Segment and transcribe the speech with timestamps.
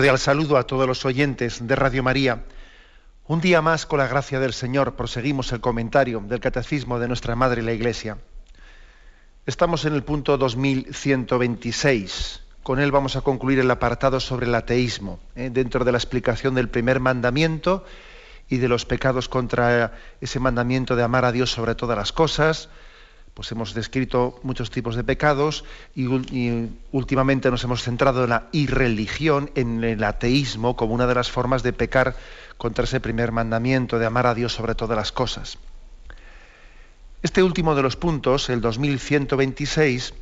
[0.00, 2.42] Cordial saludo a todos los oyentes de Radio María.
[3.26, 7.36] Un día más, con la gracia del Señor, proseguimos el comentario del Catecismo de nuestra
[7.36, 8.16] Madre la Iglesia.
[9.44, 12.40] Estamos en el punto 2126.
[12.62, 15.50] Con él vamos a concluir el apartado sobre el ateísmo, ¿eh?
[15.52, 17.84] dentro de la explicación del primer mandamiento
[18.48, 22.70] y de los pecados contra ese mandamiento de amar a Dios sobre todas las cosas,
[23.40, 26.04] pues hemos descrito muchos tipos de pecados y,
[26.92, 31.62] últimamente nos hemos centrado en la irreligión, en el ateísmo, como una de las formas
[31.62, 32.16] de pecar
[32.58, 35.56] contra ese primer mandamiento de amar a Dios sobre todas las cosas.
[37.22, 40.12] Este último de los puntos, el 2126,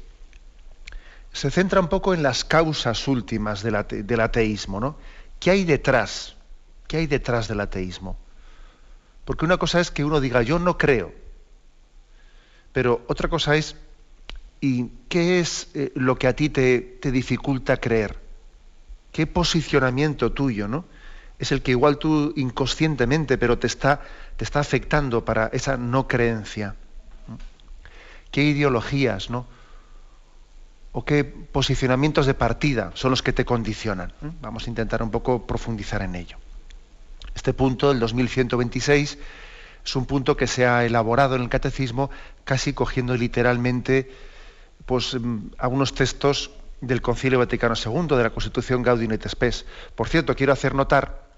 [1.33, 4.97] se centra un poco en las causas últimas del, del ateísmo, ¿no?
[5.41, 6.37] ¿Qué hay detrás?
[6.87, 8.17] ¿Qué hay detrás del ateísmo?
[9.25, 11.13] Porque una cosa es que uno diga, yo no creo,
[12.79, 13.75] pero otra cosa es,
[14.61, 18.17] ¿y qué es eh, lo que a ti te, dificulta creer?
[19.11, 20.85] ¿Qué posicionamiento tuyo, no?
[21.41, 24.03] Es el que igual tú inconscientemente, pero te está,
[24.37, 26.77] te está afectando para esa no creencia.
[28.31, 29.45] ¿Qué ideologías, no?
[30.93, 34.13] ¿O qué posicionamientos de partida son los que te condicionan?
[34.41, 36.37] Vamos a intentar un poco profundizar en ello.
[37.35, 39.19] Este punto, el 2126,
[39.89, 42.11] es un punto que se ha elaborado en el catecismo
[42.45, 44.11] casi cogiendo literalmente
[44.85, 46.51] pues, mm, algunos textos
[46.83, 49.65] del Concilio Vaticano II, de la Constitución Gaudium et Spes.
[49.95, 51.31] Por cierto, quiero hacer notar,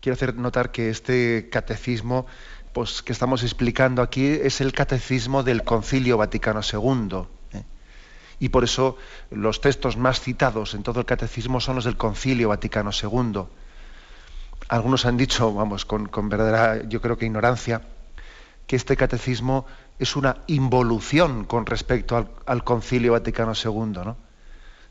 [0.00, 2.26] quiero hacer notar que este catecismo
[2.72, 7.26] pues, que estamos explicando aquí es el catecismo del Concilio Vaticano II.
[7.54, 7.64] ¿eh?
[8.38, 8.96] Y por eso
[9.32, 13.46] los textos más citados en todo el catecismo son los del Concilio Vaticano II
[14.68, 17.82] algunos han dicho, vamos, con, verdadera, yo creo que ignorancia,
[18.66, 19.66] que este catecismo
[19.98, 24.16] es una involución con respecto al, Concilio Vaticano II, ¿no?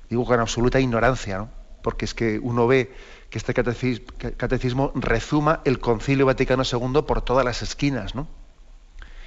[0.09, 1.49] Digo con absoluta ignorancia, ¿no?
[1.81, 2.93] Porque es que uno ve
[3.29, 4.05] que este catecismo,
[4.37, 8.27] catecismo rezuma el Concilio Vaticano II por todas las esquinas, ¿no?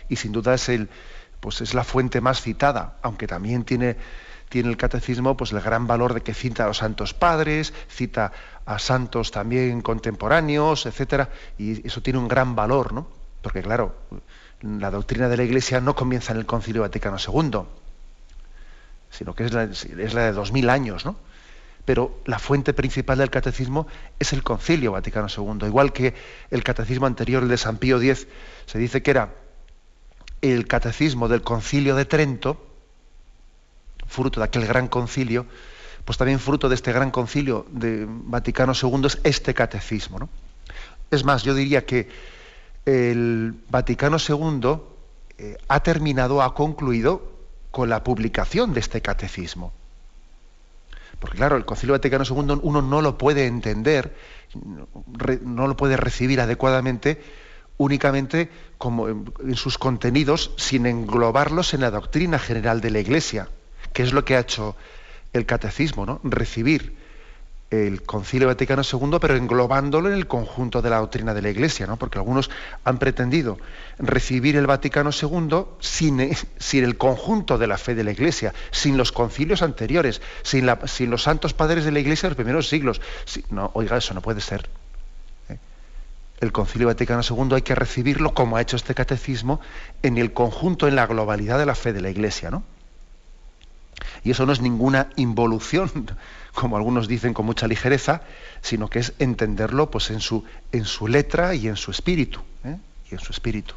[0.09, 0.91] Y sin duda es el,
[1.41, 3.97] pues es la fuente más citada, aunque también tiene
[4.55, 8.31] tiene el catecismo pues el gran valor de que cita a los santos padres, cita
[8.65, 11.29] a santos también contemporáneos, etcétera,
[11.59, 13.09] y eso tiene un gran valor, ¿no?
[13.43, 13.97] Porque claro,
[14.63, 17.63] la doctrina de la Iglesia no comienza en el Concilio Vaticano II,
[19.11, 21.17] sino que es la, es la de dos mil años, ¿no?
[21.85, 23.89] Pero la fuente principal del catecismo
[24.21, 26.15] es el Concilio Vaticano II, igual que
[26.53, 28.29] el catecismo anterior, el de San Pío X,
[28.67, 29.35] se dice que era
[30.43, 32.64] el catecismo del Concilio de Trento,
[34.15, 35.47] fruto de aquel gran concilio,
[36.05, 40.19] pues también fruto de este gran concilio de Vaticano II es este catecismo.
[40.19, 40.29] ¿no?
[41.11, 42.09] Es más, yo diría que
[42.87, 44.79] el Vaticano II
[45.39, 47.33] eh, ha terminado, ha concluido
[47.71, 49.73] con la publicación de este catecismo.
[51.19, 54.15] Porque claro, el Concilio Vaticano II uno no lo puede entender,
[55.43, 57.23] no lo puede recibir adecuadamente
[57.77, 63.49] únicamente como en sus contenidos sin englobarlos en la doctrina general de la Iglesia
[63.95, 64.77] que es lo que ha hecho
[65.33, 66.21] el catecismo, ¿no?
[66.23, 66.95] Recibir
[67.71, 71.87] el Concilio Vaticano II, pero englobándolo en el conjunto de la doctrina de la Iglesia,
[71.87, 71.97] ¿no?
[71.97, 72.51] Porque algunos
[72.85, 73.59] han pretendido
[73.99, 78.97] recibir el Vaticano II sin, sin el conjunto de la fe de la Iglesia, sin
[78.97, 83.01] los concilios anteriores, sin, los santos padres de la Iglesia de los primeros siglos.
[83.51, 84.69] no, oiga, eso no puede ser.
[85.49, 85.59] ¿eh?
[86.41, 89.61] El Concilio Vaticano II hay que recibirlo como ha hecho este catecismo
[90.03, 92.63] en el conjunto, en la globalidad de la fe de la Iglesia, ¿no?
[94.23, 95.91] Y eso no es ninguna involución,
[96.55, 98.23] como algunos dicen con mucha ligereza,
[98.63, 102.41] sino que es entenderlo pues, en, su, en su letra y en su espíritu.
[102.65, 102.79] ¿eh?
[103.11, 103.75] Y en su espíritu.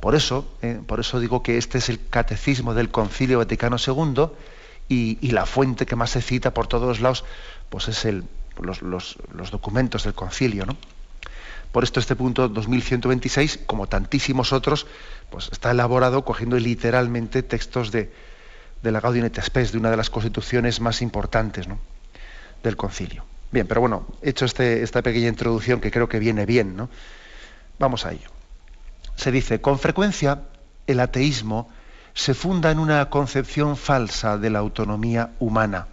[0.00, 0.80] Por eso, ¿eh?
[0.86, 4.28] por eso digo que este es el catecismo del Concilio Vaticano II
[4.88, 7.24] y, la fuente que más se cita por todos lados,
[7.68, 8.24] pues es el,
[8.60, 10.66] los, los documentos del concilio.
[10.66, 10.76] ¿no?
[11.72, 14.86] Por esto este punto 2126, como tantísimos otros,
[15.30, 18.10] pues está elaborado cogiendo literalmente textos de,
[18.82, 21.66] de la Gaudium et Spes, de una de las constituciones más importantes
[22.62, 23.24] del concilio.
[23.50, 26.90] Bien, pero bueno, hecho este, esta pequeña introducción que creo que viene bien, ¿no?
[27.78, 28.30] Vamos a ello.
[29.16, 30.42] Se dice, con frecuencia
[30.86, 31.68] el ateísmo
[32.14, 35.86] se funda en una concepción falsa de la autonomía humana.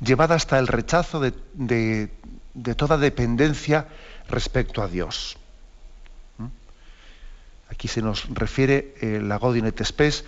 [0.00, 2.10] llevada hasta el rechazo de,
[2.76, 3.88] toda dependencia
[4.28, 5.38] respecto a Dios.
[6.38, 6.46] ¿Mm?
[7.70, 10.24] Aquí se nos refiere eh, la Godin et Spes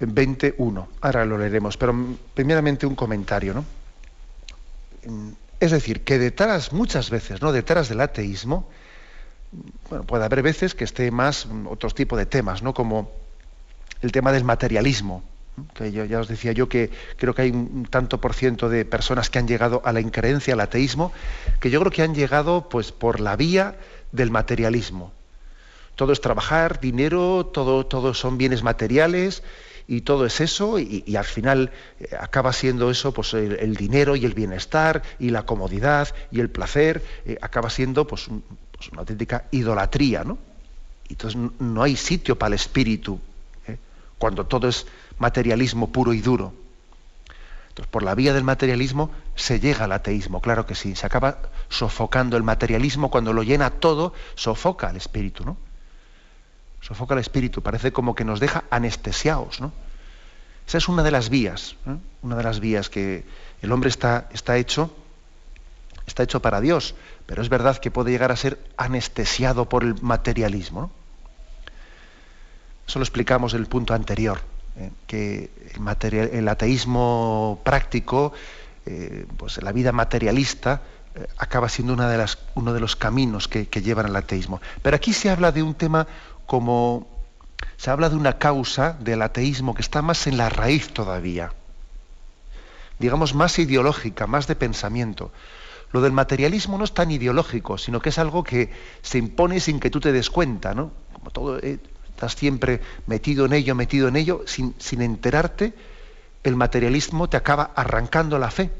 [0.00, 0.88] 21.
[1.00, 1.94] Ahora lo leeremos, pero
[2.34, 3.54] primeramente un comentario.
[3.54, 3.64] ¿no?
[5.60, 7.52] Es decir, que detrás, muchas veces, ¿no?
[7.52, 8.68] detrás del ateísmo,
[9.88, 12.74] bueno, puede haber veces que esté más otros tipos de temas, ¿no?
[12.74, 13.12] como
[14.02, 15.22] el tema del materialismo,
[15.74, 19.30] que ya os decía yo que creo que hay un tanto por ciento de personas
[19.30, 21.12] que han llegado a la increencia, al ateísmo,
[21.60, 23.76] que yo creo que han llegado pues por la vía
[24.10, 25.12] del materialismo.
[25.94, 29.44] Todo es trabajar, dinero, todo, todo son bienes materiales
[29.86, 31.70] y todo es eso y, al final
[32.00, 36.50] eh, acaba siendo eso pues el, dinero y el bienestar y la comodidad y el
[36.50, 38.28] placer eh, acaba siendo pues,
[38.72, 40.38] pues, una auténtica idolatría, ¿no?
[41.08, 43.20] Entonces no hay sitio para el espíritu
[43.66, 43.76] ¿eh?
[44.18, 44.86] cuando todo es
[45.18, 46.54] materialismo puro y duro.
[47.68, 50.94] Entonces, por la vía del materialismo se llega al ateísmo, claro que sí.
[50.94, 51.38] Se acaba
[51.68, 55.56] sofocando el materialismo cuando lo llena todo, sofoca al espíritu, ¿no?
[56.84, 59.72] Sofoca al espíritu, parece como que nos deja anestesiados, ¿no?
[60.66, 61.96] Esa es una de las vías, ¿eh?
[62.20, 63.24] una de las vías que
[63.62, 64.94] el hombre está, está hecho,
[66.06, 66.94] está hecho para Dios,
[67.24, 70.90] pero es verdad que puede llegar a ser anestesiado por el materialismo.
[72.86, 74.42] Eso lo explicamos en el punto anterior.
[74.76, 75.50] Eh, que
[76.32, 78.34] el, ateísmo práctico,
[78.84, 80.82] eh, pues la vida materialista,
[81.38, 84.60] acaba siendo una de las, uno de los caminos que, llevan al ateísmo.
[84.82, 86.06] Pero aquí se habla de un tema
[86.46, 87.06] como,
[87.76, 91.52] se habla de una causa del ateísmo que está más en la raíz todavía,
[92.98, 95.32] digamos más ideológica, más de pensamiento.
[95.92, 99.78] Lo del materialismo no es tan ideológico, sino que es algo que se impone sin
[99.78, 100.90] que tú te des cuenta, ¿no?
[101.12, 101.60] Como todo,
[102.14, 105.74] estás siempre metido en ello, metido en ello, sin, enterarte,
[106.42, 108.70] el materialismo te acaba arrancando la fe.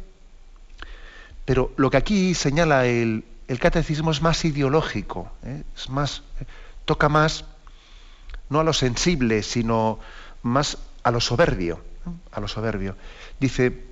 [1.45, 3.25] Pero lo que aquí señala el,
[3.61, 5.63] catecismo es más ideológico, ¿eh?
[5.77, 6.45] es más, eh,
[6.85, 7.45] toca más
[8.49, 9.99] no a lo sensible, sino
[10.43, 11.81] más a lo soberbio,
[12.33, 12.97] a lo soberbio.
[13.41, 13.85] Dice,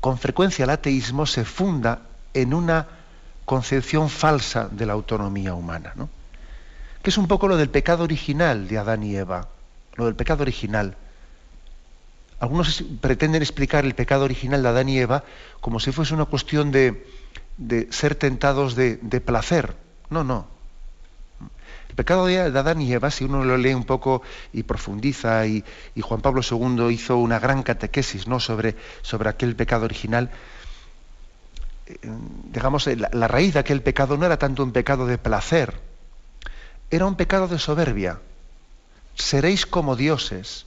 [0.00, 2.02] con frecuencia el ateísmo se funda
[2.34, 2.86] en una
[3.44, 5.92] concepción falsa de la autonomía humana.
[5.96, 6.08] ¿no?
[7.02, 9.48] que es un poco lo del pecado original de Adán y Eva,
[9.96, 10.96] lo del pecado original.
[12.38, 15.24] Algunos pretenden explicar el pecado original de Adán y Eva
[15.60, 17.06] como si fuese una cuestión de,
[17.90, 19.74] ser tentados de, placer.
[20.10, 20.46] No, no.
[21.92, 24.22] El pecado de Adán y Eva, si uno lo lee un poco
[24.52, 25.62] y profundiza, y,
[26.00, 28.40] Juan Pablo II hizo una gran catequesis ¿no?
[28.40, 30.30] sobre, sobre aquel pecado original,
[31.86, 31.98] eh,
[32.50, 35.80] digamos, la raíz de aquel pecado no era tanto un pecado de placer,
[36.90, 38.20] era un pecado de soberbia.
[39.14, 40.64] Seréis como dioses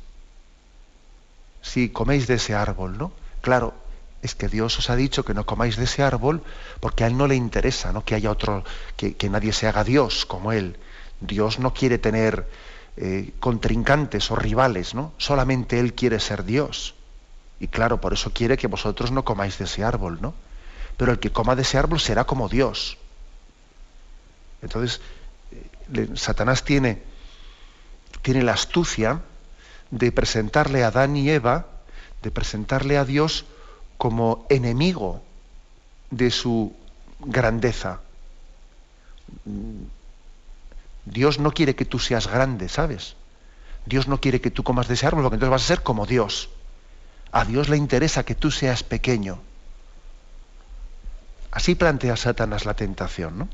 [1.64, 3.12] si coméis de ese árbol, ¿no?
[3.42, 3.74] Claro,
[4.22, 6.44] es que Dios os ha dicho que no comáis de ese árbol
[6.80, 8.04] porque a Él no le interesa, ¿no?
[8.04, 8.64] Que haya otro,
[8.98, 10.78] que, nadie se haga Dios como Él.
[11.22, 12.48] Dios no quiere tener
[12.98, 15.14] eh, contrincantes o rivales, ¿no?
[15.18, 16.96] Solamente Él quiere ser Dios.
[17.60, 20.34] Y claro, por eso quiere que vosotros no comáis de ese árbol, ¿no?
[20.98, 22.98] Pero el que coma de ese árbol será como Dios.
[24.62, 25.02] Entonces,
[26.16, 27.02] Satanás tiene,
[28.22, 29.22] tiene la astucia
[29.92, 31.68] de presentarle a Adán y Eva,
[32.22, 33.46] de presentarle a Dios
[33.98, 35.22] como enemigo
[36.10, 36.74] de su
[37.20, 38.00] grandeza.
[41.06, 43.16] Dios no quiere que tú seas grande, ¿sabes?
[43.86, 46.06] Dios no quiere que tú comas de ese árbol, porque entonces vas a ser como
[46.06, 46.50] Dios.
[47.32, 49.40] A Dios le interesa que tú seas pequeño.
[51.52, 53.50] Así plantea Satanás la tentación, ¿no?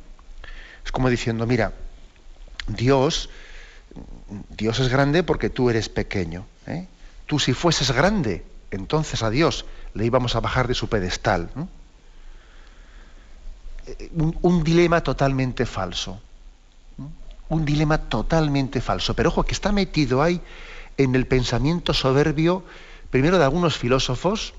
[0.83, 1.73] Es como diciendo, mira,
[2.67, 3.29] Dios,
[4.49, 6.45] Dios es grande porque tú eres pequeño.
[6.67, 6.87] ¿eh?
[7.25, 11.49] Tú si fueses grande, entonces a Dios le íbamos a bajar de su pedestal.
[13.87, 16.21] Eh, un, dilema totalmente falso.
[17.51, 19.13] Un dilema totalmente falso.
[19.13, 20.39] Pero ojo, que está metido ahí
[20.95, 22.63] en el pensamiento soberbio,
[23.09, 24.53] primero de algunos filósofos,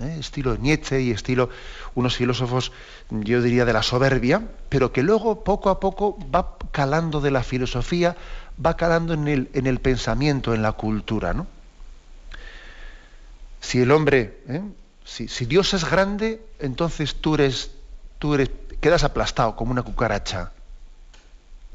[0.00, 0.16] ¿eh?
[0.18, 1.50] estilo Nietzsche y estilo
[1.94, 2.72] unos filósofos,
[3.10, 7.44] yo diría, de la soberbia, pero que luego poco a poco va calando de la
[7.44, 8.16] filosofía,
[8.64, 11.32] va calando en el, en el pensamiento, en la cultura.
[11.32, 11.46] ¿no?
[13.60, 14.62] Si el hombre, ¿eh?
[15.04, 17.70] si, Dios es grande, entonces tú eres,
[18.18, 20.52] tú eres, quedas aplastado como una cucaracha,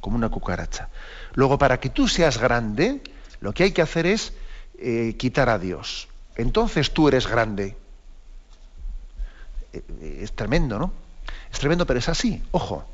[0.01, 0.89] como una cucaracha.
[1.33, 3.01] Luego, para que tú seas grande,
[3.39, 4.33] lo que hay que hacer es
[4.77, 6.09] eh, quitar a Dios.
[6.35, 7.77] Entonces tú eres grande.
[9.73, 10.91] Eh, es tremendo, ¿no?
[11.51, 12.85] Es tremendo, pero es así, ojo.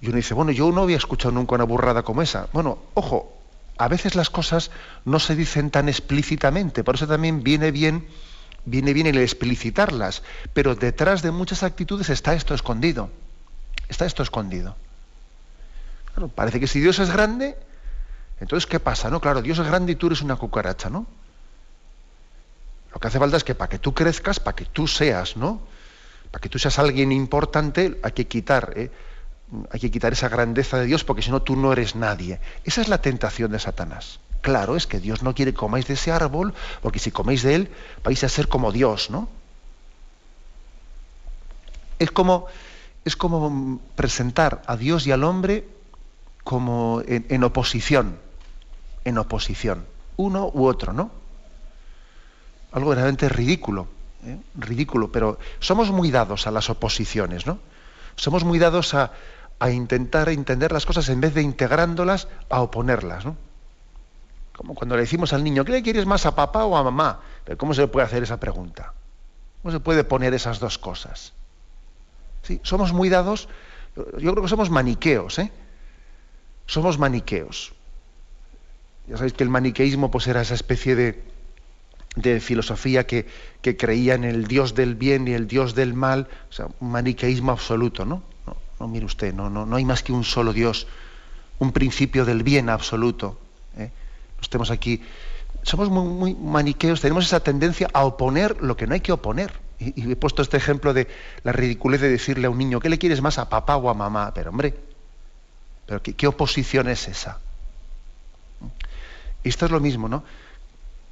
[0.00, 2.48] Y uno dice, bueno, yo no había escuchado nunca una burrada como esa.
[2.52, 3.32] Bueno, ojo,
[3.78, 4.70] a veces las cosas
[5.04, 8.06] no se dicen tan explícitamente, por eso también viene bien
[8.64, 13.10] viene bien el explicitarlas, pero detrás de muchas actitudes está esto escondido.
[13.88, 14.76] Está esto escondido.
[16.34, 17.56] Parece que si Dios es grande,
[18.40, 19.10] entonces ¿qué pasa?
[19.10, 21.06] No, claro, Dios es grande y tú eres una cucaracha, ¿no?
[22.92, 25.60] Lo que hace falta es que para que tú crezcas, para que tú seas, ¿no?
[26.30, 28.90] Para que tú seas alguien importante, hay que quitar, ¿eh?
[29.70, 32.40] hay que quitar esa grandeza de Dios, porque si no tú no eres nadie.
[32.64, 34.18] Esa es la tentación de Satanás.
[34.40, 36.52] Claro, es que Dios no quiere que comáis de ese árbol,
[36.82, 37.70] porque si coméis de él
[38.02, 39.28] vais a ser como Dios, ¿no?
[41.98, 42.46] Es como,
[43.04, 45.68] es como presentar a Dios y al hombre
[46.44, 48.18] como en, oposición,
[49.04, 51.10] en oposición, uno u otro, ¿no?
[52.72, 53.86] Algo verdaderamente ridículo,
[54.24, 54.38] ¿eh?
[54.54, 57.58] ridículo, pero somos muy dados a las oposiciones, ¿no?
[58.16, 59.12] Somos muy dados a,
[59.58, 63.36] a intentar entender las cosas en vez de integrándolas, a oponerlas, ¿no?
[64.56, 67.20] Como cuando le decimos al niño, ¿qué le quieres más a papá o a mamá?
[67.44, 68.92] Pero ¿cómo se puede hacer esa pregunta?
[69.62, 71.32] ¿Cómo se puede poner esas dos cosas?
[72.42, 73.48] Sí, somos muy dados,
[73.96, 75.52] yo creo que somos maniqueos, ¿eh?
[76.66, 77.72] Somos maniqueos.
[79.08, 81.22] Ya sabéis que el maniqueísmo pues era esa especie de,
[82.16, 83.26] de filosofía que,
[83.60, 86.92] que, creía en el Dios del bien y el Dios del mal, o sea, un
[86.92, 88.22] maniqueísmo absoluto, ¿no?
[88.46, 90.86] No, no mire usted, no, no, no hay más que un solo Dios,
[91.58, 93.38] un principio del bien absoluto.
[93.76, 93.90] ¿eh?
[94.40, 95.02] estemos aquí.
[95.62, 99.52] Somos muy, maniqueos, tenemos esa tendencia a oponer lo que no hay que oponer.
[99.78, 101.08] Y, he puesto este ejemplo de
[101.44, 103.94] la ridiculez de decirle a un niño, ¿qué le quieres más a papá o a
[103.94, 104.32] mamá?
[104.34, 104.74] Pero hombre,
[105.86, 107.38] ¿pero qué, oposición es esa?
[109.44, 110.22] esto es lo mismo, ¿no?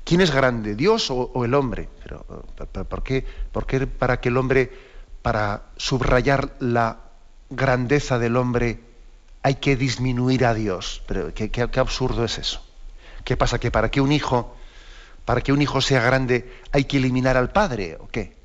[0.04, 1.88] ¿Quién es grande, Dios o, el hombre?
[2.02, 2.24] Pero,
[2.88, 4.72] ¿por, qué, ¿por, qué, para que el hombre,
[5.22, 6.98] para subrayar la
[7.50, 8.80] grandeza del hombre,
[9.42, 11.02] hay que disminuir a Dios?
[11.06, 12.62] Pero qué, qué absurdo es eso.
[13.24, 13.58] ¿Qué pasa?
[13.58, 14.56] ¿Que para que un hijo,
[15.24, 18.36] para que un hijo sea grande, hay que eliminar al padre o qué?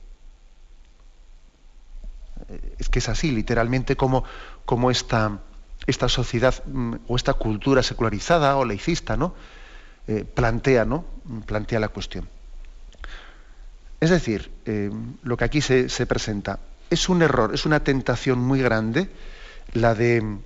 [2.49, 4.23] Eh, es que es así, literalmente, como,
[4.65, 5.39] como esta,
[5.87, 9.35] esta sociedad mm, o esta cultura secularizada o laicista, ¿no?
[10.07, 11.05] Eh, plantea, ¿no?
[11.45, 12.27] Plantea la cuestión.
[13.99, 14.91] Es decir, eh,
[15.23, 19.09] lo que aquí se, se, presenta es un error, es una tentación muy grande
[19.73, 20.37] la de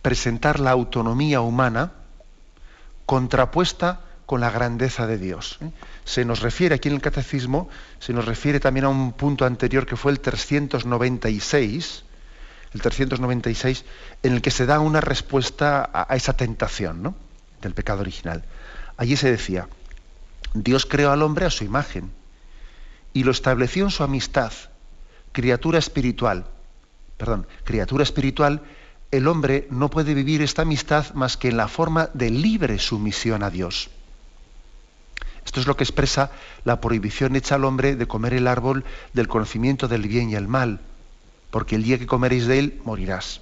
[0.00, 1.92] presentar la autonomía humana
[3.04, 5.58] contrapuesta con la grandeza de Dios.
[5.62, 5.70] ¿eh?
[6.04, 9.86] Se nos refiere aquí en el catecismo, se nos refiere también a un punto anterior
[9.86, 12.04] que fue el 396,
[12.74, 13.84] el 396,
[14.22, 17.14] en el que se da una respuesta a, esa tentación
[17.62, 18.44] del pecado original.
[18.96, 19.68] Allí se decía,
[20.54, 22.10] Dios creó al hombre a su imagen
[23.12, 24.52] y lo estableció en su amistad,
[25.32, 26.46] criatura espiritual,
[27.16, 28.62] perdón, criatura espiritual
[29.10, 33.42] el hombre no puede vivir esta amistad más que en la forma de libre sumisión
[33.42, 33.88] a Dios.
[35.44, 36.30] Esto es lo que expresa
[36.64, 38.84] la prohibición hecha al hombre de comer el árbol
[39.14, 40.80] del conocimiento del bien y el mal,
[41.50, 43.40] porque el día que comeréis de él morirás.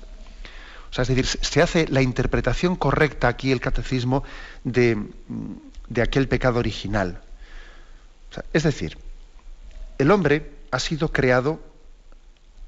[0.91, 4.25] O sea, es decir, se hace la interpretación correcta aquí el catecismo
[4.65, 4.99] de,
[6.01, 7.21] aquel pecado original.
[8.53, 8.99] es decir,
[9.99, 11.61] el hombre ha sido creado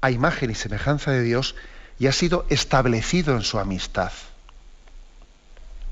[0.01, 1.55] a imagen y semejanza de Dios
[1.99, 4.11] y ha sido establecido en su amistad.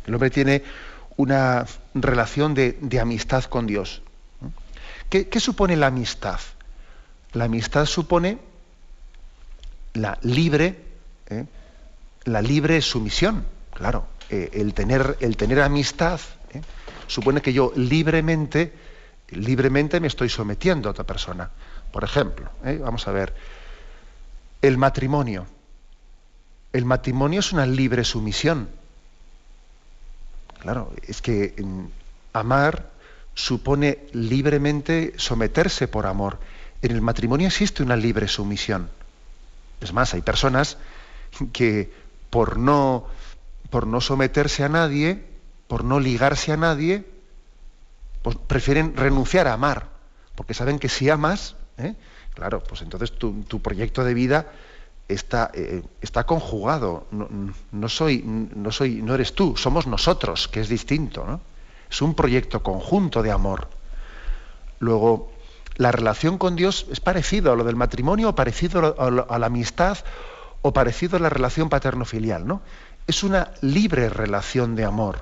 [0.06, 0.64] El hombre tiene
[1.18, 4.02] una relación de, amistad con Dios.
[5.10, 6.40] ¿Qué, supone la amistad?
[7.34, 8.40] La amistad supone
[9.98, 10.76] la libre,
[11.30, 11.46] ¿eh?
[12.26, 13.46] la libre sumisión.
[13.74, 16.20] Claro, eh, el, tener, el tener amistad
[16.54, 16.62] ¿eh?
[17.08, 18.74] supone que yo libremente,
[19.30, 21.50] libremente me estoy sometiendo a otra persona.
[21.92, 22.50] Por ejemplo,
[22.82, 23.34] vamos a ver,
[24.62, 25.48] el matrimonio
[26.74, 28.70] el matrimonio es una libre sumisión.
[30.60, 31.56] Claro, es que
[32.34, 32.92] amar
[33.34, 36.40] supone libremente someterse por amor.
[36.82, 38.90] En el matrimonio existe una libre sumisión.
[39.82, 40.78] Es más, hay personas
[41.54, 41.92] que
[42.30, 43.06] por no,
[43.70, 45.24] por no someterse a nadie,
[45.68, 47.06] por no ligarse a nadie,
[48.22, 49.90] pues prefieren renunciar a amar,
[50.36, 51.96] porque saben que si amas, ¿eh?
[52.34, 54.48] claro, pues entonces tu proyecto de vida
[55.08, 57.08] está, eh, está conjugado.
[57.72, 61.26] No, soy, no, soy, no eres tú, somos nosotros, que es distinto.
[61.26, 61.42] ¿no?
[61.90, 63.68] Es un proyecto conjunto de amor.
[64.80, 65.32] Luego,
[65.78, 69.98] la relación con Dios es parecido a lo del matrimonio, o parecido a, la amistad,
[70.64, 72.48] o parecido a la relación paterno-filial.
[72.48, 72.62] ¿no?
[73.06, 75.22] Es una libre relación de amor.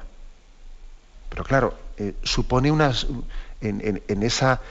[1.29, 3.07] Pero claro, eh, supone unas,
[3.59, 4.62] en, esa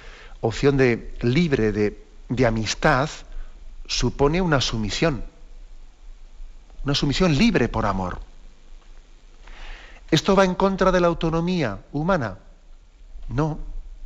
[0.41, 3.11] opción de libre de, de amistad,
[3.87, 5.23] supone una sumisión,
[6.85, 8.21] una sumisión libre por amor.
[10.11, 12.39] ¿Esto va en contra de la autonomía humana?
[13.29, 13.59] No,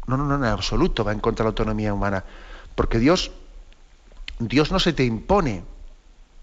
[0.09, 2.25] No, no, no, en absoluto va en contra de la autonomía humana.
[2.75, 3.31] Porque Dios,
[4.39, 5.63] Dios no se te impone,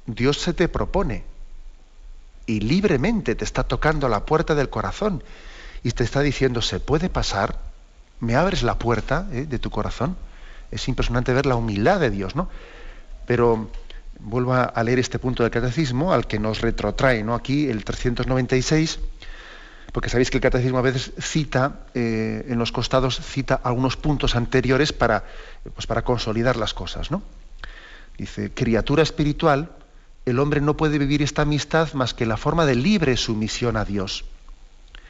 [0.06, 1.24] Dios se te propone.
[2.46, 5.24] Y libremente te está tocando la puerta del corazón
[5.82, 7.58] y te está diciendo, ¿se puede pasar?
[8.20, 10.16] ¿Me abres la puerta eh, de tu corazón?
[10.70, 12.50] Es impresionante ver la humildad de Dios, ¿no?
[13.26, 13.68] Pero
[14.20, 17.34] vuelvo a leer este punto del catecismo al que nos retrotrae, ¿no?
[17.34, 19.00] Aquí el 396
[19.96, 24.36] porque sabéis que el catecismo a veces cita, eh, en los costados, cita algunos puntos
[24.36, 25.24] anteriores para,
[25.74, 27.12] pues para consolidar las cosas.
[27.12, 27.24] ¿no?
[28.18, 29.72] Dice, criatura espiritual,
[30.26, 33.86] el hombre no puede vivir esta amistad más que la forma de libre sumisión a
[33.86, 34.26] Dios.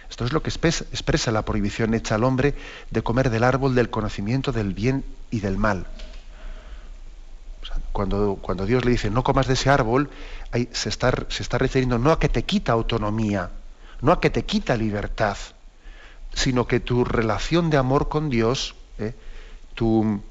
[0.08, 2.54] Esto es lo que expresa la prohibición hecha al hombre
[2.92, 5.88] de comer del árbol del conocimiento del bien y del mal.
[7.92, 10.12] cuando, cuando, Dios le dice no comas de ese árbol,
[10.74, 13.50] se, está, se está refiriendo no a que te quita autonomía,
[14.02, 15.38] no a que te quita libertad,
[16.34, 19.14] sino que tu relación de amor con Dios, ¿eh?
[19.74, 20.22] tu,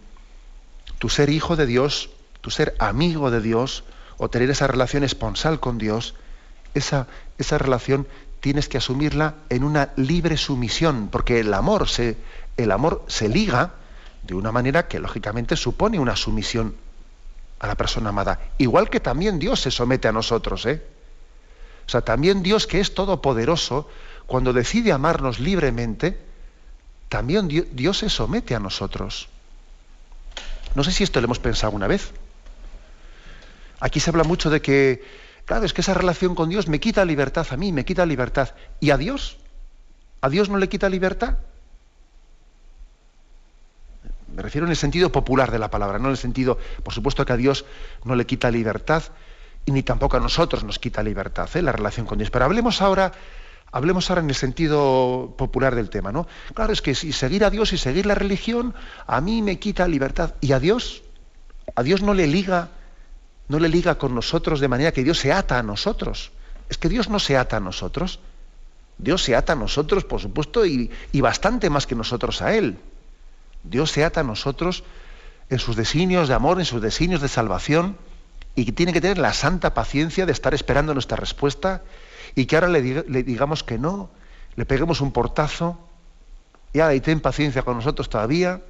[1.09, 3.85] ser hijo de Dios, tu ser amigo de Dios,
[4.17, 6.15] o tener esa relación esponsal con Dios,
[6.75, 8.07] esa, esa relación
[8.41, 12.17] tienes que asumirla en una libre sumisión, porque el amor se,
[12.57, 13.73] el amor se liga
[14.23, 16.75] de una manera que lógicamente supone una sumisión
[17.59, 18.41] a la persona amada.
[18.59, 20.83] Igual que también Dios se somete a nosotros, ¿eh?
[21.87, 23.89] O sea, también Dios que es todopoderoso,
[24.27, 26.19] cuando decide amarnos libremente,
[27.09, 29.29] también Dios se somete a nosotros.
[30.75, 32.13] No sé si esto lo hemos pensado una vez.
[33.81, 35.05] Aquí se habla mucho de que,
[35.45, 38.55] claro, es que esa relación con Dios me quita libertad a mí, me quita libertad.
[38.81, 39.37] ¿Y a Dios?
[40.21, 41.37] ¿A Dios no le quita libertad?
[44.35, 47.25] Me refiero en el sentido popular de la palabra, no en el sentido, por supuesto
[47.25, 47.65] que a Dios
[48.05, 49.05] no le quita libertad,
[49.73, 51.63] ni tampoco a nosotros nos quita libertad ¿eh?
[51.63, 52.31] la relación con Dios.
[52.31, 53.13] Pero hablemos ahora,
[53.73, 56.27] hablemos ahora en el sentido popular del tema, ¿no?
[56.55, 58.75] Claro, es que si seguir a Dios y seguir la religión,
[59.07, 60.35] a mí me quita libertad.
[60.41, 61.03] ¿Y a Dios?
[61.75, 62.71] A Dios no le liga,
[63.49, 66.33] no le liga con nosotros de manera que Dios se ata a nosotros.
[66.69, 68.21] Es que Dios no se ata a nosotros.
[68.99, 72.79] Dios se ata a nosotros, por supuesto, y, y bastante más que nosotros a Él.
[73.65, 74.85] Dios se ata a nosotros
[75.49, 77.97] en sus designios de amor, en sus designios de salvación
[78.57, 81.83] y que tiene que tener la santa paciencia de estar esperando nuestra respuesta
[82.35, 84.11] y que ahora le, digamos que no,
[84.57, 85.79] le peguemos un portazo
[86.73, 88.63] y ahora y ten paciencia con nosotros todavía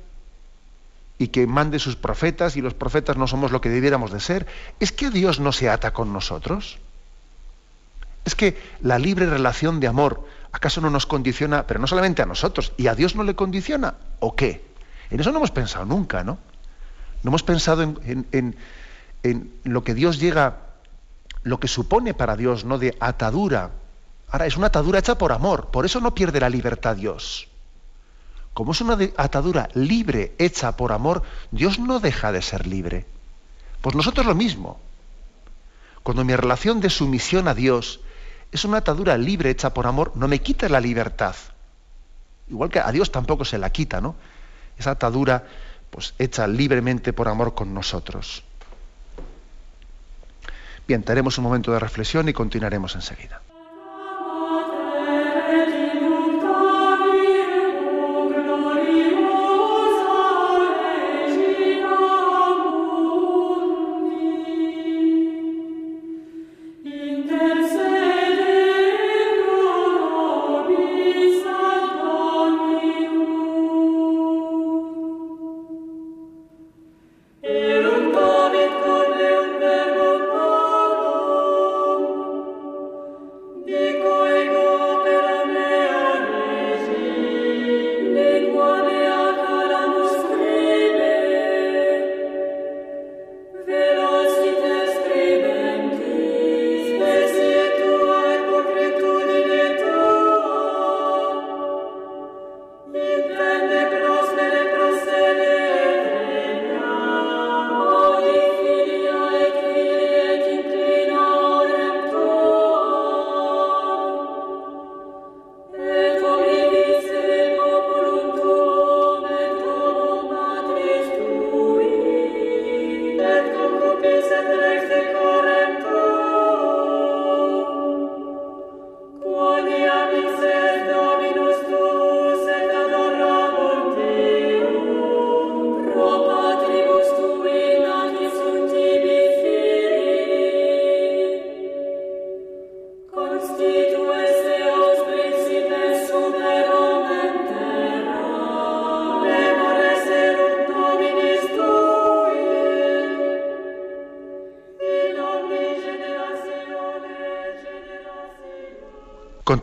[1.18, 4.46] y que mande sus profetas y los profetas no somos lo que debiéramos de ser.
[4.80, 6.78] ¿Es que Dios no se ata con nosotros?
[8.24, 12.26] Es que la libre relación de amor, ¿acaso no nos condiciona, pero no solamente a
[12.26, 13.94] nosotros, y a Dios no le condiciona?
[14.20, 14.64] ¿O qué?
[15.10, 16.38] En eso no hemos pensado nunca, ¿no?
[17.22, 18.56] No hemos pensado en en
[19.64, 20.58] lo que Dios llega,
[21.42, 22.78] lo que supone para Dios, ¿no?
[22.78, 23.70] De atadura.
[24.28, 27.48] Ahora, es una atadura hecha por amor, por eso no pierde la libertad Dios.
[28.52, 33.06] Como es una atadura libre, hecha por amor, Dios no deja de ser libre.
[33.80, 34.78] Pues nosotros lo mismo.
[36.04, 38.00] Cuando mi relación de sumisión a Dios
[38.52, 41.34] es una atadura libre hecha por amor, no me quita la libertad.
[42.48, 44.14] Igual que a Dios tampoco se la quita, ¿no?
[44.78, 45.44] Esa atadura,
[45.90, 48.43] pues hecha libremente por amor con nosotros.
[50.86, 53.43] Bien, tenemos un momento de reflexión y continuaremos enseguida.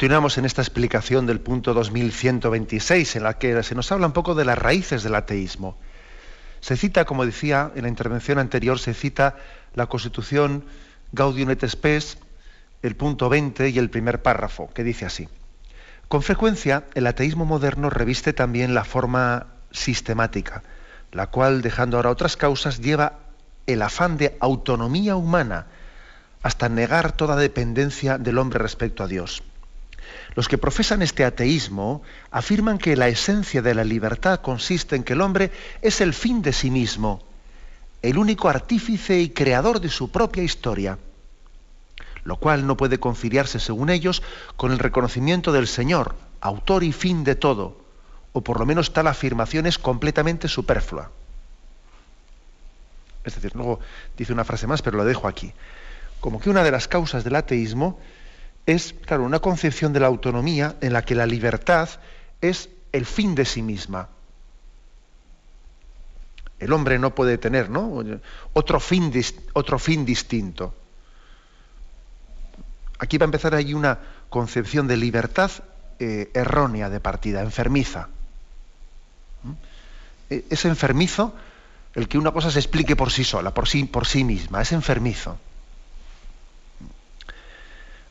[0.02, 4.34] Continuamos en esta explicación del punto 2126, en la que se nos habla un poco
[4.34, 5.78] de las raíces del ateísmo.
[6.60, 9.36] Se cita, como decía en la intervención anterior, se cita
[9.76, 10.66] la Constitución
[11.12, 12.18] Gaudium et Spes,
[12.82, 15.30] el punto 20 y el primer párrafo, que dice así.
[16.08, 20.64] Con frecuencia, el ateísmo moderno reviste también la forma sistemática,
[21.12, 23.20] la cual, dejando ahora otras causas, lleva
[23.68, 25.68] el afán de autonomía humana
[26.42, 29.44] hasta negar toda dependencia del hombre respecto a Dios.
[30.36, 35.14] Los que profesan este ateísmo afirman que la esencia de la libertad consiste en que
[35.14, 37.24] el hombre es el fin de sí mismo,
[38.02, 40.98] el único artífice y creador de su propia historia,
[42.24, 44.22] lo cual no puede conciliarse, según ellos,
[44.56, 47.82] con el reconocimiento del Señor, autor y fin de todo,
[48.34, 51.12] o por lo menos tal afirmación es completamente superflua.
[53.24, 53.80] Es decir, luego
[54.18, 55.54] dice una frase más, pero lo dejo aquí.
[56.20, 58.00] Como que una de las causas del ateísmo
[58.66, 61.90] es, claro, una concepción de la autonomía en la que la libertad
[62.42, 64.10] es el fin de sí misma.
[66.60, 68.04] El hombre no puede tener ¿no?
[68.54, 69.12] Otro, fin,
[69.54, 70.76] otro fin distinto.
[73.00, 73.98] Aquí va a empezar ahí una
[74.30, 75.52] concepción de libertad
[76.00, 78.10] eh, errónea de partida, enfermiza.
[79.44, 79.52] ¿Mm?
[80.30, 81.34] E, es enfermizo
[81.96, 84.72] el que una cosa se explique por sí sola, por sí, por sí misma, es
[84.72, 85.40] enfermizo.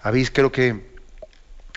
[0.02, 0.94] Habéis, creo que,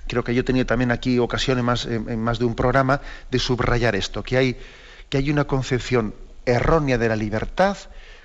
[0.07, 3.39] creo que yo he tenido también aquí ocasiones más, en, más de un programa de
[3.39, 4.57] subrayar esto, que hay,
[5.09, 7.77] que hay una concepción errónea de la libertad,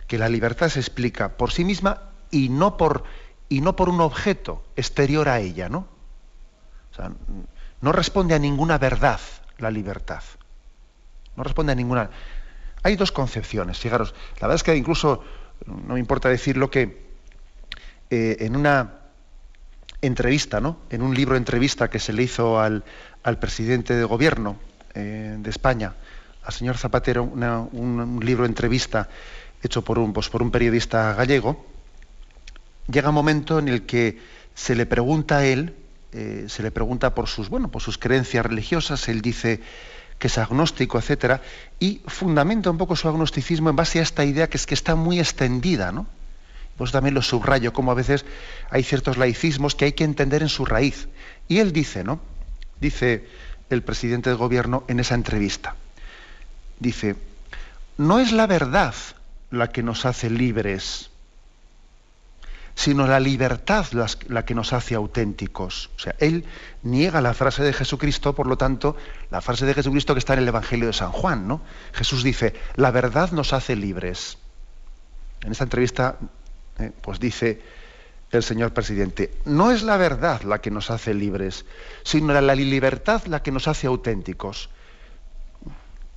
[0.07, 3.05] que la libertad se explica por sí misma y no por,
[3.49, 5.87] y no por un objeto exterior a ella, ¿no?
[7.81, 9.21] No responde a ninguna verdad
[9.59, 10.23] la libertad.
[11.37, 12.11] No responde a ninguna.
[12.83, 14.15] Hay dos concepciones, fijaros.
[14.41, 15.23] La verdad es que incluso,
[15.67, 17.07] no me importa decirlo, que
[18.11, 18.98] eh, en una
[20.03, 20.79] entrevista, ¿no?
[20.91, 22.85] En un libro entrevista que se le hizo al,
[23.41, 24.57] presidente de gobierno
[24.95, 25.95] eh, de España,
[26.45, 29.09] al señor Zapatero, un, libro entrevista
[29.63, 31.67] hecho por un, pues, por un periodista gallego,
[32.91, 34.19] llega un momento en el que
[34.55, 35.75] se le pregunta a él,
[36.13, 39.61] eh, se le pregunta por sus, bueno, por sus creencias religiosas, él dice
[40.19, 41.43] que es agnóstico, etcétera,
[41.79, 44.95] y fundamenta un poco su agnosticismo en base a esta idea que es que está
[44.97, 46.07] muy extendida, ¿no?
[46.79, 48.25] Pues también lo subrayo, como a veces
[48.71, 51.09] hay ciertos laicismos que hay que entender en su raíz.
[51.49, 52.21] Y él dice, ¿no?
[52.81, 53.29] Dice
[53.69, 55.75] el presidente del gobierno en esa entrevista.
[56.79, 57.17] Dice,
[57.99, 58.95] no es la verdad
[59.51, 61.11] la que nos hace libres,
[62.77, 63.87] sino la libertad
[64.29, 65.91] la que nos hace auténticos.
[65.97, 66.45] O sea, él
[66.85, 68.97] niega la frase de Jesucristo, por lo tanto,
[69.33, 71.61] la frase de Jesucristo que está en el Evangelio de San Juan, ¿no?
[71.93, 74.39] Jesús dice, la verdad nos hace libres.
[75.41, 76.19] En esta entrevista
[76.79, 77.61] eh, pues dice
[78.31, 81.65] el señor presidente, no es la verdad la que nos hace libres,
[82.03, 84.69] sino la, libertad la que nos hace auténticos.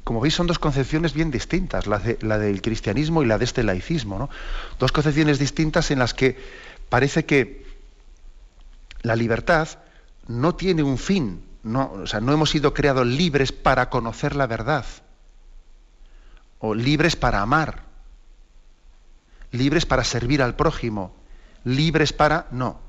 [0.04, 4.20] Como veis, son dos concepciones bien distintas, la, del cristianismo y la de este laicismo.
[4.20, 4.30] ¿no?
[4.78, 6.38] Dos concepciones distintas en las que
[6.90, 7.66] parece que
[9.04, 9.70] la libertad
[10.28, 14.48] no tiene un fin, no, o sea, no hemos sido creados libres para conocer la
[14.48, 14.86] verdad,
[16.60, 17.91] o libres para amar
[19.52, 21.14] libres para servir al prójimo,
[21.64, 22.48] libres para...
[22.52, 22.80] No.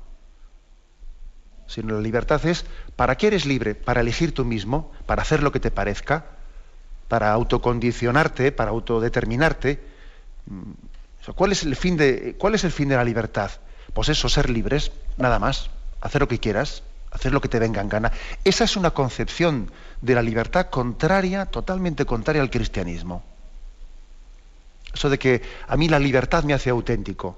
[1.67, 3.75] Sino la libertad es, ¿para qué eres libre?
[3.75, 6.25] Para elegir tú mismo, para hacer lo que te parezca,
[7.07, 9.83] para autocondicionarte, para autodeterminarte.
[10.45, 10.71] Mm,
[11.35, 13.51] ¿Cuál es el fin de, cuál es el fin de la libertad?
[13.93, 15.69] Pues eso, ser libres, nada más,
[16.01, 18.11] hacer lo que quieras, hacer lo que te venga en gana.
[18.43, 19.71] Esa es una concepción
[20.01, 23.23] de la libertad contraria, totalmente contraria al cristianismo.
[24.93, 27.37] Eso de que a mí la libertad me hace auténtico.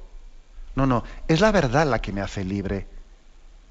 [0.76, 2.86] No, no, es la verdad la que me hace libre.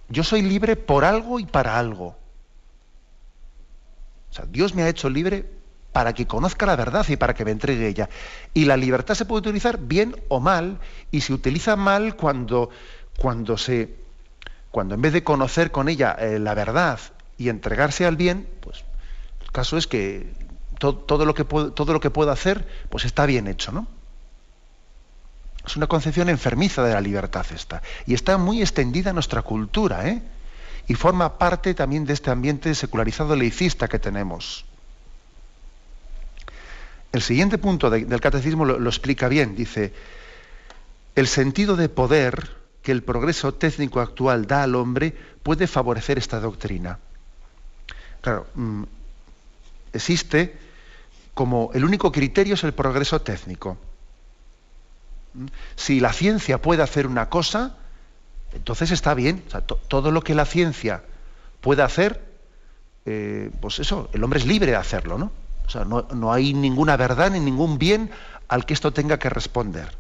[0.09, 2.16] Yo soy libre por algo y para algo.
[4.31, 5.44] O sea, Dios me ha hecho libre
[5.92, 8.09] para que conozca la verdad y para que me entregue ella.
[8.53, 10.79] Y la libertad se puede utilizar bien o mal,
[11.12, 12.70] y se utiliza mal cuando,
[13.16, 13.94] cuando se,
[14.73, 16.99] cuando en vez de conocer con ella eh, la verdad
[17.38, 18.85] y entregarse al bien, pues
[19.40, 20.33] el caso es que
[20.92, 23.87] todo, lo que puedo, todo lo que hacer, pues está bien hecho, ¿no?
[25.66, 27.83] Es una concepción enfermiza de la libertad esta.
[28.07, 30.23] Y está muy extendida en nuestra cultura, ¿eh?
[30.87, 34.66] Y forma parte también de este ambiente secularizado laicista que tenemos.
[37.12, 39.57] El siguiente punto del catecismo lo, lo explica bien.
[39.57, 39.94] Dice,
[41.14, 42.51] el sentido de poder
[42.83, 46.99] que el progreso técnico actual da al hombre puede favorecer esta doctrina.
[48.20, 48.83] Claro, mm,
[49.94, 50.55] existe
[51.35, 53.77] como el único criterio es el progreso técnico.
[55.75, 57.77] Si la ciencia puede hacer una cosa,
[58.55, 59.42] entonces está bien.
[59.88, 61.03] todo lo que la ciencia
[61.61, 62.23] puede hacer,
[63.05, 65.33] eh, pues eso, el hombre es libre de hacerlo, ¿no?
[65.66, 68.11] O sea, no, hay ninguna verdad ni ningún bien
[68.49, 69.90] al que esto tenga que responder.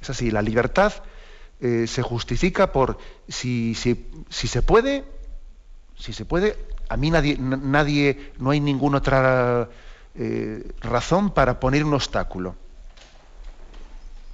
[0.00, 0.92] Es así, la libertad
[1.60, 2.98] eh, se justifica por
[3.28, 5.04] si, si, si, se puede,
[5.96, 9.68] si se puede, a mí nadie, nadie no hay ninguna otra
[10.14, 12.54] eh, razón para poner un obstáculo.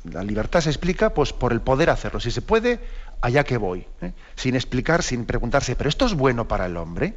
[0.04, 2.20] La libertad se explica pues, por el poder hacerlo.
[2.20, 2.80] Si se puede,
[3.20, 3.86] allá que voy.
[4.00, 4.12] ¿eh?
[4.36, 7.14] Sin explicar, sin preguntarse, ¿pero esto es bueno para el hombre?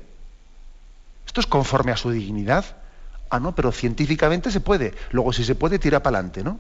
[1.26, 2.66] ¿Esto es conforme a su dignidad?
[3.30, 4.94] Ah, no, pero científicamente se puede.
[5.12, 6.60] Luego, si se puede, tira para adelante, ¿no?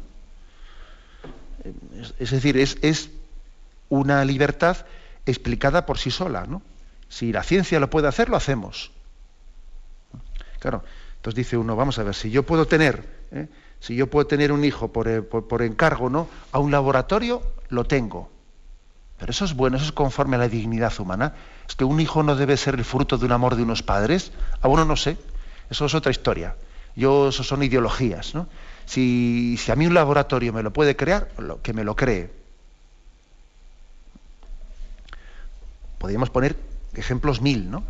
[2.17, 3.09] Es, decir, es, es,
[3.89, 4.77] una libertad
[5.25, 6.61] explicada por sí sola, ¿no?
[7.11, 8.89] Si la ciencia lo puede hacer, lo hacemos.
[10.59, 10.81] Claro,
[11.17, 13.49] entonces dice uno, vamos a ver, si yo puedo tener, ¿eh?
[13.81, 16.29] si yo puedo tener un hijo eh, por, encargo, ¿no?
[16.53, 18.31] A un laboratorio, lo tengo.
[19.19, 21.35] Pero eso es bueno, eso es conforme a la dignidad humana.
[21.67, 24.31] Es que un hijo no debe ser el fruto de un amor de unos padres.
[24.61, 25.17] A uno no sé.
[25.69, 26.55] Eso es otra historia.
[26.95, 28.47] Yo, eso son ideologías, ¿no?
[28.85, 31.27] Si, si a mí un laboratorio me lo puede crear,
[31.61, 32.31] que me lo cree.
[35.99, 37.83] Podríamos poner ejemplos mil, ¿no?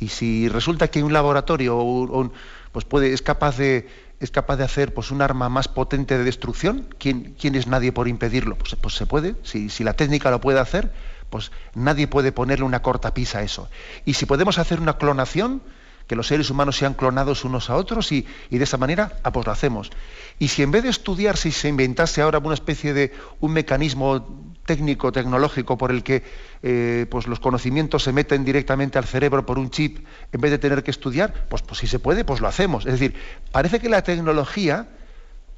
[0.00, 2.32] Y si resulta que un laboratorio
[2.72, 3.88] pues puede, es capaz de,
[4.20, 7.92] es capaz de hacer pues, un arma más potente de destrucción, ¿quién, quién es nadie
[7.92, 8.56] por impedirlo?
[8.56, 10.92] Pues, pues se puede, si, si, la técnica lo puede hacer,
[11.30, 13.68] pues nadie puede ponerle una corta pisa a eso.
[14.04, 15.62] Y si podemos hacer una clonación,
[16.06, 19.46] que los seres humanos sean clonados unos a otros y, de esa manera, ah, pues
[19.46, 19.90] lo hacemos.
[20.38, 24.53] Y si en vez de estudiar, si se inventase ahora una especie de un mecanismo
[24.64, 26.22] técnico, tecnológico, por el que
[26.62, 30.58] eh, pues los conocimientos se meten directamente al cerebro por un chip, en vez de
[30.58, 32.86] tener que estudiar, pues, pues si se puede, pues lo hacemos.
[32.86, 33.14] Es decir,
[33.52, 34.88] parece que la tecnología,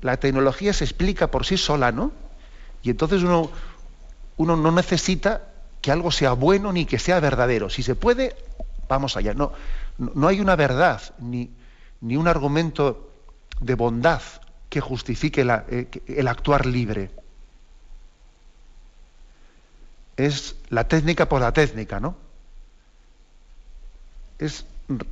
[0.03, 2.13] la tecnología se explica por sí sola, ¿no?
[2.83, 3.51] Y entonces uno,
[4.37, 5.43] uno no necesita
[5.81, 7.71] que algo sea bueno ni que sea verdadero.
[7.71, 8.37] Si se puede,
[8.89, 9.35] vamos allá.
[9.35, 9.53] No,
[9.99, 11.51] no hay una verdad ni,
[12.01, 13.11] ni un argumento
[13.61, 14.23] de bondad
[14.69, 17.11] que justifique eh, el actuar libre.
[20.17, 22.17] Es la técnica por la técnica, ¿no?
[24.39, 24.65] Es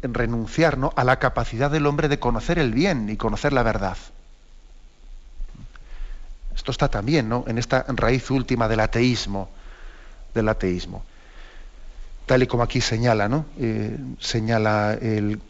[0.03, 0.93] renunciar ¿no?
[0.97, 3.97] a la capacidad del hombre de conocer el bien y conocer la verdad.
[6.55, 7.45] Esto está también ¿no?
[7.49, 9.51] en esta raíz última del ateísmo,
[10.35, 11.05] del ateísmo
[12.27, 13.47] tal y como aquí señala, ¿no?
[13.59, 15.41] Eh, señala el,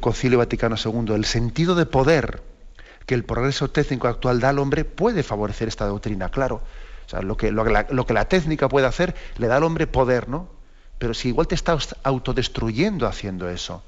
[0.00, 2.42] Concilio Vaticano II, el sentido de poder
[3.06, 6.62] que el progreso técnico actual da al hombre puede favorecer esta doctrina, claro.
[7.06, 9.86] O sea, lo que, lo, la, que la técnica puede hacer le da al hombre
[9.86, 10.48] poder, ¿no?
[10.98, 13.82] Pero si igual te estás autodestruyendo haciendo eso.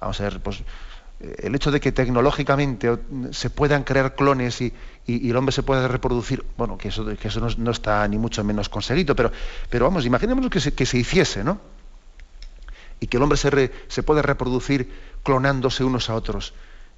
[0.00, 0.62] Vamos a ver, pues
[1.20, 2.96] el hecho de que tecnológicamente
[3.32, 4.72] se puedan crear clones y,
[5.06, 8.68] el hombre se pueda reproducir, bueno, que eso, que eso no, está ni mucho menos
[8.68, 9.32] conseguido, pero,
[9.70, 11.58] pero vamos, imaginémonos que se, que se hiciese, ¿no?
[13.00, 16.52] Y que el hombre se, se puede reproducir clonándose unos a otros.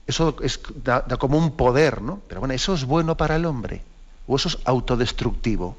[0.06, 2.20] Eso es, da, como un poder, ¿no?
[2.26, 3.82] Pero bueno, eso es bueno para el hombre,
[4.30, 5.76] o eso es autodestructivo.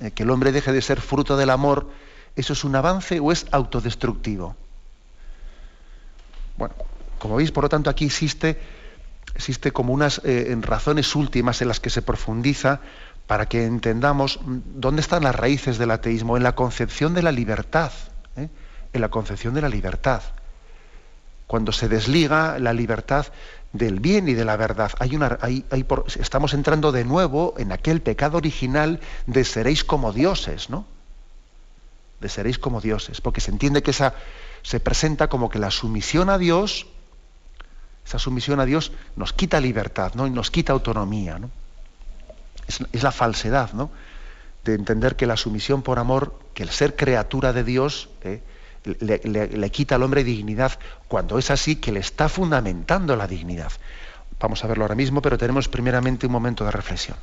[0.00, 1.90] Eh, que el hombre deje de ser fruto del amor,
[2.34, 4.56] ¿eso es un avance o es autodestructivo?
[6.56, 6.74] Bueno,
[7.18, 8.58] como veis, por lo tanto, aquí existe,
[9.34, 12.80] existe como unas eh, razones últimas en las que se profundiza
[13.26, 17.92] para que entendamos dónde están las raíces del ateísmo, en la concepción de la libertad,
[18.36, 18.48] ¿eh?
[18.94, 20.22] en la concepción de la libertad.
[21.46, 23.26] Cuando se desliga la libertad
[23.74, 24.92] del bien y de la verdad.
[24.98, 25.18] Hay
[26.16, 30.86] estamos entrando de nuevo en aquel pecado original de seréis como dioses, ¿no?
[32.20, 34.14] De seréis como dioses, porque se entiende que esa,
[34.62, 36.86] se presenta como que la sumisión a Dios,
[38.06, 40.26] esa sumisión a Dios nos quita libertad, ¿no?
[40.28, 41.50] Y nos quita autonomía, ¿no?
[42.68, 43.90] Es, la falsedad, ¿no?
[44.62, 48.40] De entender que la sumisión por amor, que el ser criatura de Dios, ¿eh?
[48.84, 50.72] Le, quita al hombre dignidad,
[51.08, 53.72] cuando es así que le está fundamentando la dignidad.
[54.40, 57.16] Vamos a verlo ahora mismo, pero tenemos primeramente un momento de reflexión.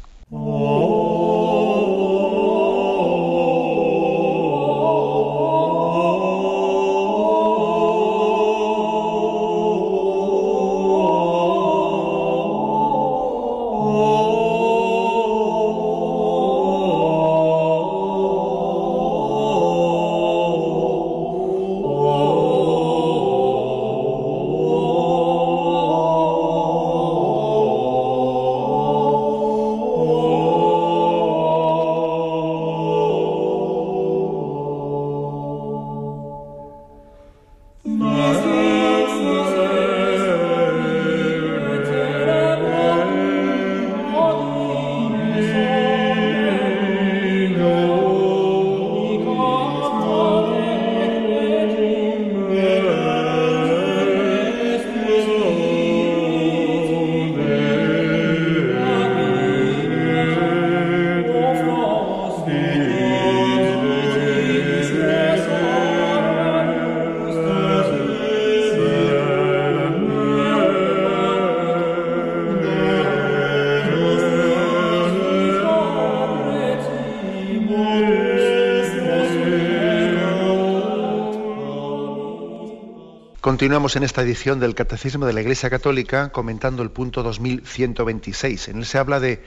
[83.62, 88.70] Continuamos en esta edición del Catecismo de la Iglesia Católica comentando el punto 2126.
[88.70, 89.40] En él se habla de,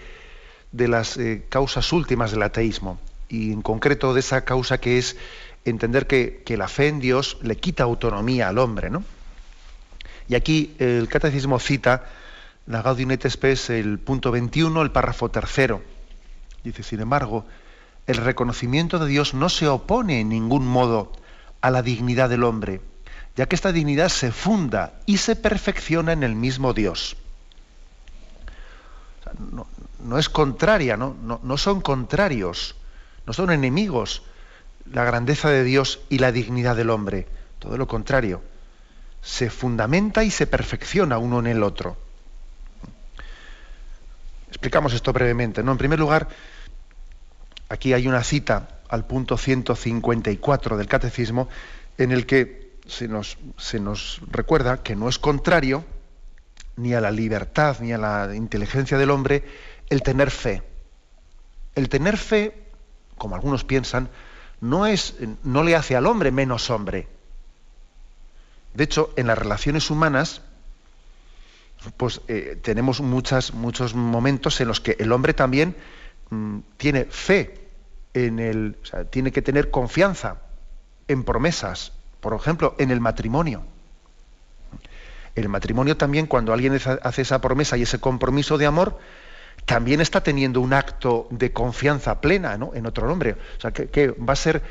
[0.70, 5.16] las eh, causas últimas del ateísmo y en concreto de esa causa que es
[5.64, 8.88] entender que, la fe en Dios le quita autonomía al hombre.
[8.88, 9.02] ¿no?
[10.28, 12.04] Y aquí el Catecismo cita
[12.68, 15.82] la Gaudium et Spes, el punto 21, el párrafo tercero.
[16.62, 17.46] Dice, sin embargo,
[18.06, 21.10] el reconocimiento de Dios no se opone en ningún modo
[21.60, 22.80] a la dignidad del hombre
[23.36, 27.16] ya que esta dignidad se funda y se perfecciona en el mismo Dios.
[30.00, 31.16] no, es contraria, ¿no?
[31.42, 32.76] No, son contrarios,
[33.26, 34.22] no son enemigos
[34.92, 37.26] la grandeza de Dios y la dignidad del hombre,
[37.58, 38.42] todo lo contrario,
[39.22, 41.96] se fundamenta y se perfecciona uno en el otro.
[44.48, 45.62] Explicamos esto brevemente.
[45.62, 45.72] ¿no?
[45.72, 46.28] En primer lugar,
[47.68, 51.48] aquí hay una cita al punto 154 del Catecismo
[51.96, 55.84] en el que se nos, recuerda que no es contrario
[56.76, 59.44] ni a la libertad ni a la inteligencia del hombre
[59.90, 60.62] el tener fe.
[61.74, 62.54] El tener fe,
[63.16, 64.08] como algunos piensan,
[64.60, 67.08] no, es, no le hace al hombre menos hombre.
[68.74, 70.42] De hecho, en las relaciones humanas,
[71.96, 75.76] pues eh, tenemos muchos momentos en los que el hombre también
[76.30, 77.68] mm, tiene fe
[78.14, 78.76] en el,
[79.10, 80.38] tiene que tener confianza
[81.08, 81.92] en promesas,
[82.24, 83.62] por ejemplo, en el matrimonio.
[85.34, 88.98] El matrimonio también, cuando alguien hace esa promesa y ese compromiso de amor,
[89.66, 93.36] también está teniendo un acto de confianza plena en otro hombre.
[93.58, 94.62] O sea, que, va, a ser,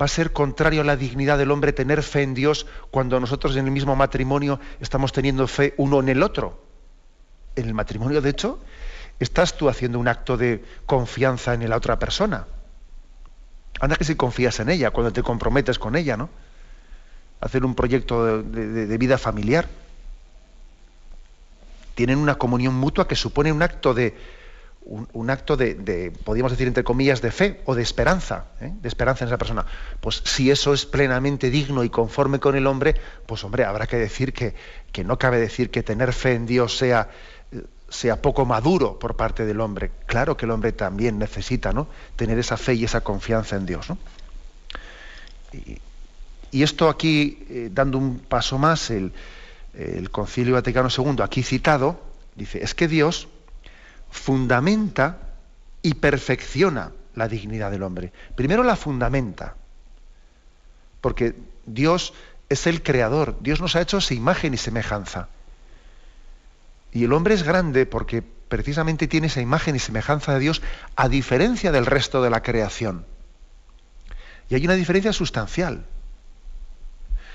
[0.00, 3.56] va a ser contrario a la dignidad del hombre tener fe en Dios cuando nosotros
[3.56, 6.64] en el mismo matrimonio estamos teniendo fe uno en el otro.
[7.56, 8.58] En el matrimonio, de hecho,
[9.20, 12.46] estás tú haciendo un acto de confianza en la otra persona.
[13.80, 16.30] Anda que si confías en ella, cuando te comprometes con ella, ¿no?
[17.42, 19.68] Hacer un proyecto de, vida familiar.
[21.96, 24.14] Tienen una comunión mutua que supone un acto de,
[24.84, 28.72] un, acto de, podríamos decir entre comillas, de fe o de esperanza, ¿eh?
[28.80, 29.66] de esperanza en esa persona.
[30.00, 32.94] Pues si eso es plenamente digno y conforme con el hombre,
[33.26, 34.54] pues hombre, habrá que decir que,
[34.92, 37.10] que no cabe decir que tener fe en Dios sea,
[37.88, 39.90] sea poco maduro por parte del hombre.
[40.06, 41.88] Claro que el hombre también necesita ¿no?
[42.14, 43.90] tener esa fe y esa confianza en Dios.
[43.90, 43.98] ¿no?
[45.52, 45.80] Y
[46.60, 49.12] esto aquí, eh, dando un paso más, el,
[50.10, 51.98] Concilio Vaticano II, aquí citado,
[52.36, 53.28] dice, es que Dios
[54.10, 55.32] fundamenta
[55.80, 58.12] y perfecciona la dignidad del hombre.
[58.34, 59.56] Primero la fundamenta,
[61.00, 61.34] porque
[61.64, 62.12] Dios
[62.50, 65.28] es el creador, Dios nos ha hecho esa imagen y semejanza.
[66.92, 70.60] Y el hombre es grande porque precisamente tiene esa imagen y semejanza de Dios
[70.96, 73.06] a diferencia del resto de la creación.
[74.50, 75.86] Y hay una diferencia sustancial.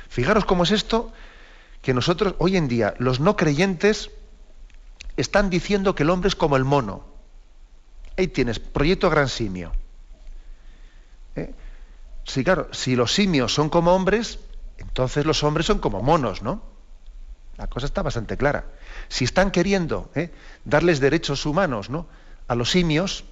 [0.09, 1.11] Fijaros cómo es esto,
[1.81, 4.11] que nosotros hoy en día, los no creyentes,
[5.15, 7.05] están diciendo que el hombre es como el mono.
[8.17, 9.71] Ahí tienes, proyecto gran simio.
[11.35, 11.53] ¿Eh?
[12.23, 14.39] Sí, claro, si los simios son como hombres,
[14.77, 16.61] entonces los hombres son como monos, ¿no?
[17.57, 18.65] La cosa está bastante clara.
[19.09, 20.31] Si están queriendo ¿eh?
[20.63, 22.05] darles derechos humanos ¿no?
[22.47, 23.23] a los simios,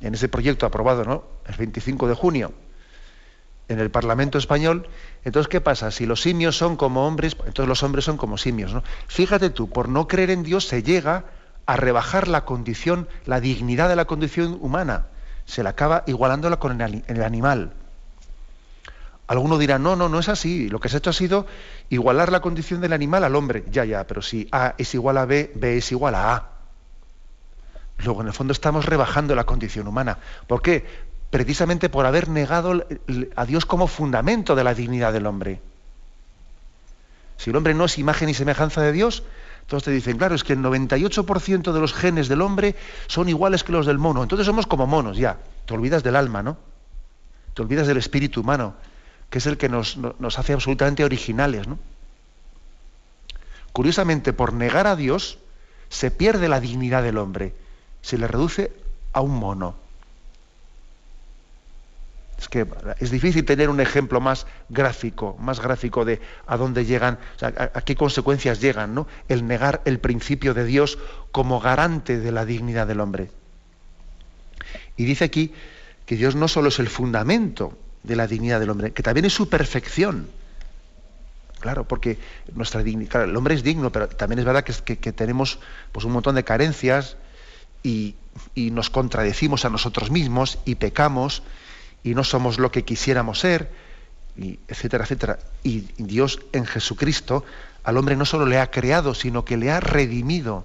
[0.00, 1.24] en ese proyecto aprobado ¿no?
[1.46, 2.52] el 25 de junio,
[3.68, 4.88] en el Parlamento español,
[5.24, 5.90] entonces ¿qué pasa?
[5.90, 8.74] Si los simios son como hombres, entonces los hombres son como simios.
[9.08, 11.24] Fíjate tú, por no creer en Dios se llega
[11.66, 15.06] a rebajar la condición, la dignidad de la condición humana,
[15.46, 17.72] se la acaba igualándola con el, animal.
[19.26, 21.46] Alguno dirá, no, no, no es así, lo que se ha hecho ha sido
[21.88, 25.24] igualar la condición del animal al hombre, ya, ya, pero si A es igual a
[25.24, 26.50] B, B es igual a A.
[27.98, 30.18] Luego, en el fondo, estamos rebajando la condición humana.
[30.46, 30.84] ¿Por qué?
[31.34, 32.86] Precisamente por haber negado
[33.34, 35.60] a Dios como fundamento de la dignidad del hombre.
[37.38, 39.24] Si el hombre no es imagen y semejanza de Dios,
[39.62, 42.76] entonces te dicen, claro, es que el 98% de los genes del hombre
[43.08, 44.22] son iguales que los del mono.
[44.22, 45.38] Entonces somos como monos, ya.
[45.66, 46.56] Te olvidas del alma, ¿no?
[47.54, 48.76] Te olvidas del espíritu humano,
[49.28, 51.80] que es el que nos, nos hace absolutamente originales, ¿no?
[53.72, 55.38] Curiosamente, por negar a Dios,
[55.88, 57.56] se pierde la dignidad del hombre.
[58.02, 58.70] Se le reduce
[59.12, 59.82] a un mono.
[62.98, 67.96] Es difícil tener un ejemplo más gráfico, más gráfico de a dónde llegan, a, qué
[67.96, 69.06] consecuencias llegan, ¿no?
[69.28, 70.98] El negar el principio de Dios
[71.32, 73.30] como garante de la dignidad del hombre.
[74.96, 75.52] Y dice aquí
[76.06, 79.32] que Dios no solo es el fundamento de la dignidad del hombre, que también es
[79.32, 80.28] su perfección.
[81.60, 82.18] Claro, porque
[82.54, 85.58] nuestra dignidad, el hombre es digno, pero también es verdad que, tenemos
[85.92, 87.16] pues, un montón de carencias
[87.82, 88.16] y
[88.54, 91.42] nos contradecimos a nosotros mismos y pecamos
[92.04, 93.70] y no somos lo que quisiéramos ser
[94.36, 95.38] y etcétera, etcétera.
[95.62, 97.44] Y Dios en Jesucristo
[97.82, 100.64] al hombre no solo le ha creado, sino que le ha redimido.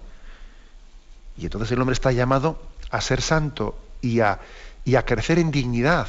[1.38, 2.62] Y entonces el hombre está llamado
[2.92, 4.40] a ser santo y a,
[4.84, 6.08] y a crecer en dignidad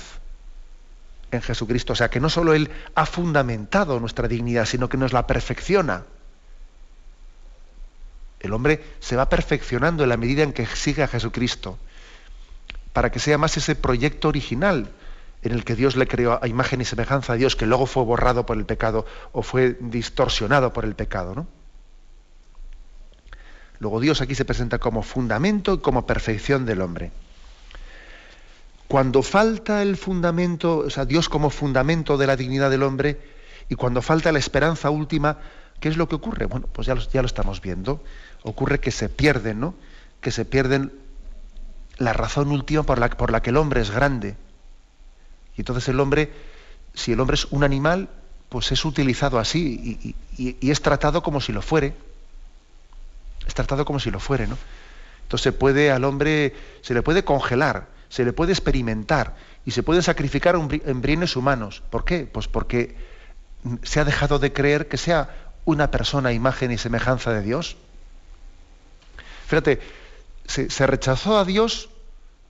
[1.31, 1.93] en Jesucristo.
[1.93, 6.05] O sea, que no solo Él ha fundamentado nuestra dignidad, sino que nos la perfecciona.
[8.41, 11.79] El hombre se va perfeccionando en la medida en que sigue a Jesucristo,
[12.93, 14.91] para que sea más ese proyecto original
[15.43, 18.05] en el que Dios le creó a imagen y semejanza a Dios, que luego fue
[18.05, 21.35] borrado por el pecado o fue distorsionado por el pecado.
[21.35, 21.47] ¿no?
[23.79, 27.11] Luego Dios aquí se presenta como fundamento y como perfección del hombre.
[28.87, 33.21] Cuando falta el fundamento, o sea, Dios como fundamento de la dignidad del hombre,
[33.69, 35.39] y cuando falta la esperanza última,
[35.79, 36.47] ¿qué es lo que ocurre?
[36.47, 38.03] Bueno, pues ya lo, estamos viendo.
[38.43, 39.75] Ocurre que se pierden, ¿no?
[40.21, 40.93] Que se pierden
[41.99, 42.99] la razón última por
[43.31, 44.37] la que el hombre es grande
[45.57, 46.33] y entonces el hombre,
[46.95, 48.09] si el hombre es un animal,
[48.49, 51.95] pues es utilizado así y, es tratado como si lo fuere.
[53.47, 54.57] Es tratado como si lo fuere, ¿no?
[55.23, 60.03] Entonces puede al hombre, se le puede congelar, se le puede experimentar y se pueden
[60.03, 61.83] sacrificar embriones humanos.
[61.91, 62.29] ¿Por qué?
[62.31, 62.97] Pues porque
[63.83, 67.77] se ha dejado de creer que sea una persona, imagen y semejanza de Dios.
[69.47, 69.81] Fíjate,
[70.47, 71.90] se rechazó a Dios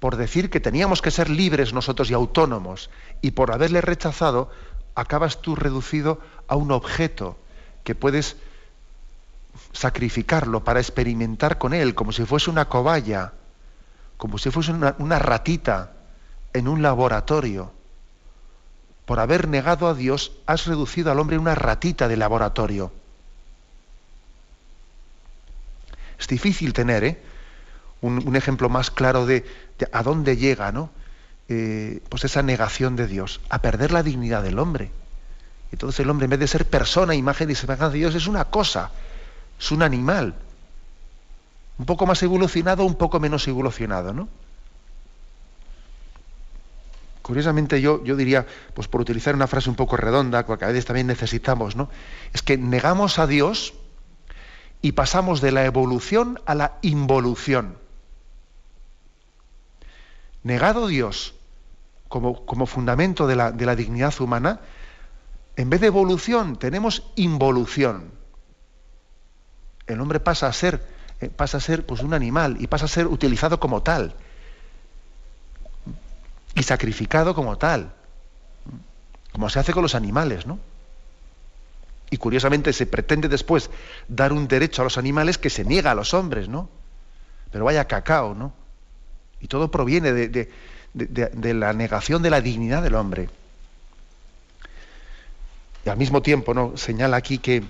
[0.01, 2.91] por decir que teníamos que ser libres nosotros y autónomos,
[3.21, 4.51] y por haberle rechazado,
[4.95, 7.37] acabas tú reducido a un objeto
[7.85, 8.37] que puedes
[9.73, 13.35] sacrificarlo para experimentar con él, como si fuese una cobaya,
[14.17, 15.93] como si fuese una, ratita
[16.55, 17.73] en un laboratorio.
[19.05, 22.91] Por haber negado a Dios, has reducido al hombre una ratita de laboratorio.
[26.19, 27.30] Es difícil tener, ¿eh?
[28.03, 29.45] Un, ejemplo más claro de,
[29.93, 30.91] a dónde llega, ¿no?
[31.49, 34.91] Eh, pues esa negación de Dios, a perder la dignidad del hombre.
[35.73, 38.45] Entonces el hombre, en vez de ser persona, imagen y semejanza de Dios, es una
[38.47, 38.91] cosa,
[39.59, 40.35] es un animal.
[41.79, 44.29] Un poco más evolucionado, un poco menos evolucionado, ¿no?
[47.23, 50.87] Curiosamente yo, yo diría, pues por utilizar una frase un poco redonda, que a veces
[50.87, 51.89] también necesitamos, ¿no?
[52.33, 53.75] Es que negamos a Dios
[54.83, 57.80] y pasamos de la evolución a la involución
[60.43, 61.35] negado Dios
[62.09, 64.61] como, como fundamento de la, de la, dignidad humana,
[65.57, 68.11] en vez de evolución tenemos involución.
[69.87, 70.85] El hombre pasa a ser,
[71.21, 74.15] eh, pasa a ser pues, un animal y pasa a ser utilizado como tal
[76.55, 77.93] y sacrificado como tal,
[79.33, 80.59] como se hace con los animales, ¿no?
[82.11, 83.71] Y curiosamente se pretende después
[84.09, 86.69] dar un derecho a los animales que se niega a los hombres, ¿no?
[87.53, 88.53] Pero vaya cacao, ¿no?
[89.41, 90.49] Y todo proviene de,
[91.55, 93.29] la negación de la dignidad del hombre.
[95.85, 96.77] Y al mismo tiempo ¿no?
[96.77, 97.63] señala aquí que,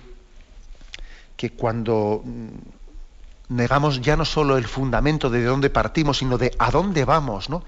[1.36, 6.70] que cuando mm, negamos ya no solo el fundamento de dónde partimos, sino de a
[6.70, 7.64] dónde vamos, ¿no?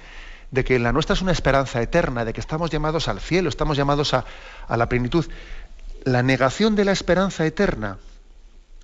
[0.51, 3.77] de que la nuestra es una esperanza eterna, de que estamos llamados al cielo, estamos
[3.77, 4.25] llamados a,
[4.69, 5.25] a la plenitud.
[6.05, 7.99] La negación de la esperanza eterna,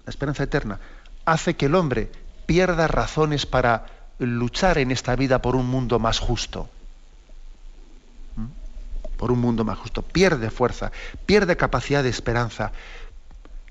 [0.07, 0.81] la esperanza eterna,
[1.27, 2.11] hace que el hombre
[2.47, 3.85] pierda razones para
[4.19, 6.69] luchar en esta vida por un mundo más justo.
[8.37, 8.47] ¿Mm?
[9.17, 10.03] Por un mundo más justo.
[10.03, 10.93] Pierde fuerza,
[11.27, 12.73] pierde capacidad de esperanza.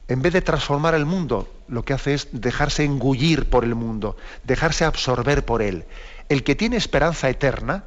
[0.07, 4.15] En vez de transformar el mundo, lo que hace es dejarse engullir por el mundo,
[4.43, 5.85] dejarse absorber por él.
[6.29, 7.83] El que tiene esperanza eterna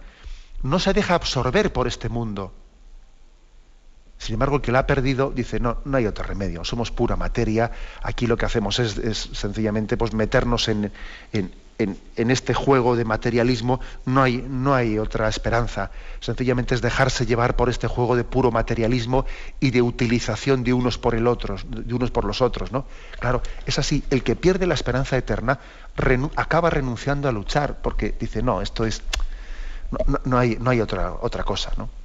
[0.62, 2.52] no se deja absorber por este mundo.
[4.18, 7.16] Sin embargo, el que la ha perdido dice, no, no hay otro remedio, somos pura
[7.16, 7.70] materia,
[8.02, 10.92] aquí lo que hacemos es, sencillamente pues, meternos en,
[11.32, 11.50] en,
[12.16, 15.90] este juego de materialismo no hay, no hay otra esperanza.
[16.20, 19.26] Sencillamente es dejarse llevar por este juego de puro materialismo
[19.60, 22.72] y de utilización de unos por el otro, de unos por los otros.
[22.72, 22.86] ¿no?
[23.18, 24.02] Claro, es así.
[24.10, 25.58] El que pierde la esperanza eterna
[26.36, 29.02] acaba renunciando a luchar porque dice, no, esto es.
[29.90, 31.72] No, no hay, no hay otra, otra cosa.
[31.76, 31.99] ¿no?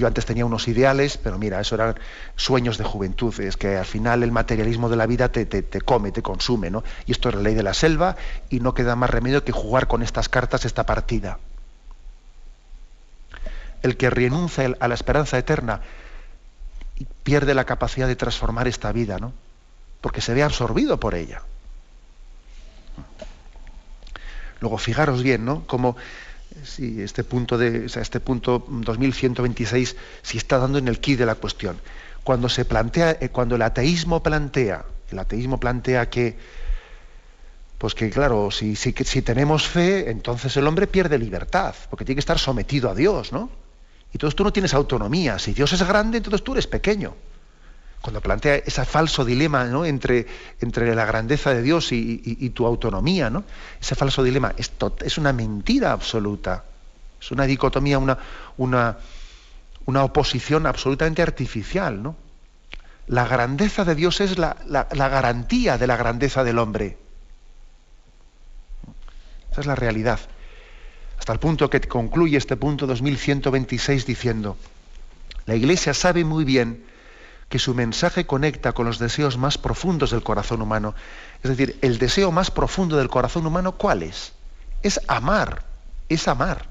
[0.00, 1.94] Yo antes tenía unos ideales, pero mira, eso eran
[2.34, 3.38] sueños de juventud.
[3.38, 6.82] Es que al final el materialismo de la vida te, come, te consume, ¿no?
[7.04, 8.16] Y esto es la ley de la selva
[8.48, 11.38] y no queda más remedio que jugar con estas cartas esta partida.
[13.82, 15.82] El que renuncia a la esperanza eterna
[17.22, 19.34] pierde la capacidad de transformar esta vida, ¿no?
[20.00, 21.42] Porque se ve absorbido por ella.
[24.60, 25.66] Luego, fijaros bien, ¿no?
[25.66, 25.98] Como
[26.64, 31.34] si este punto de, este punto 2126 si está dando en el quid de la
[31.34, 31.78] cuestión.
[32.24, 36.36] Cuando se plantea, eh, cuando el ateísmo plantea, el ateísmo plantea que,
[37.78, 42.20] pues que claro, si, si tenemos fe, entonces el hombre pierde libertad, porque tiene que
[42.20, 43.50] estar sometido a Dios, ¿no?
[44.12, 45.38] Y entonces tú no tienes autonomía.
[45.38, 47.14] Si Dios es grande, entonces tú eres pequeño.
[48.00, 49.84] Cuando plantea ese falso dilema ¿no?
[49.84, 50.26] entre,
[50.60, 53.44] entre la grandeza de Dios y, tu autonomía, ¿no?
[53.80, 56.64] ese falso dilema, esto es una mentira absoluta.
[57.20, 58.16] Es una dicotomía, una,
[58.56, 58.96] una,
[59.84, 62.02] una oposición absolutamente artificial.
[62.02, 62.16] ¿no?
[63.06, 66.96] La grandeza de Dios es la, la garantía de la grandeza del hombre.
[69.52, 70.20] Esa es la realidad.
[71.18, 74.56] Hasta el punto que concluye este punto 2126 diciendo,
[75.44, 76.84] la Iglesia sabe muy bien
[77.50, 80.94] que su mensaje conecta con los deseos más profundos del corazón humano.
[81.42, 84.32] Es decir, el deseo más profundo del corazón humano, ¿cuál es?
[84.82, 85.64] Es amar,
[86.08, 86.66] es amar.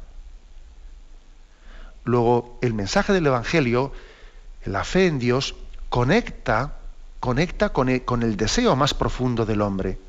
[2.05, 3.91] Luego, el mensaje del Evangelio,
[4.63, 5.53] la fe en Dios,
[5.89, 6.75] conecta,
[7.19, 9.99] conecta con el, con el deseo más profundo del hombre.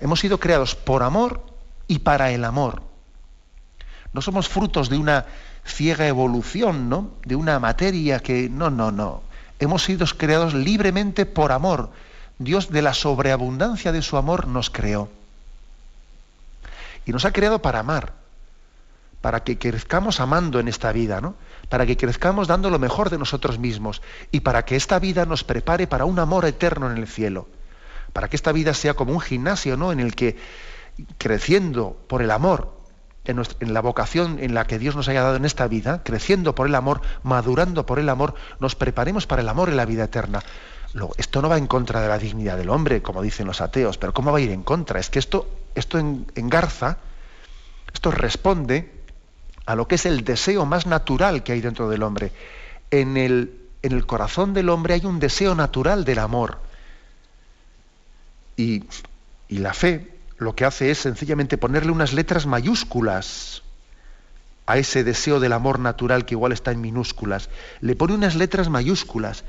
[0.00, 1.42] Hemos sido creados por amor
[1.88, 2.80] y para el amor.
[4.12, 5.26] No somos frutos de una
[5.66, 7.10] ciega evolución, ¿no?
[7.24, 9.26] De una materia que no, no, no.
[9.58, 11.90] Hemos sido creados libremente por amor.
[12.38, 15.08] Dios de la sobreabundancia de su amor nos creó.
[17.04, 18.12] Y nos ha creado para amar,
[19.20, 21.34] para que crezcamos amando en esta vida, ¿no?
[21.68, 25.42] Para que crezcamos dando lo mejor de nosotros mismos y para que esta vida nos
[25.42, 27.48] prepare para un amor eterno en el cielo.
[28.12, 29.90] Para que esta vida sea como un gimnasio, ¿no?
[29.90, 30.36] En el que
[31.18, 32.77] creciendo por el amor,
[33.28, 36.66] en, la vocación en la que Dios nos haya dado en esta vida, creciendo por
[36.66, 40.42] el amor, madurando por el amor, nos preparemos para el amor en la vida eterna.
[40.94, 43.98] Luego, esto no va en contra de la dignidad del hombre, como dicen los ateos,
[43.98, 44.98] pero ¿cómo va a ir en contra?
[44.98, 46.98] Es que esto, esto engarza,
[47.92, 48.90] esto responde
[49.66, 52.32] a lo que es el deseo más natural que hay dentro del hombre.
[52.90, 56.58] En el, en el corazón del hombre hay un deseo natural del amor.
[58.56, 58.84] Y,
[59.48, 63.62] y la fe lo que hace es sencillamente ponerle unas letras mayúsculas
[64.66, 67.48] a ese deseo del amor natural que igual está en minúsculas.
[67.80, 69.44] Le pone unas letras mayúsculas,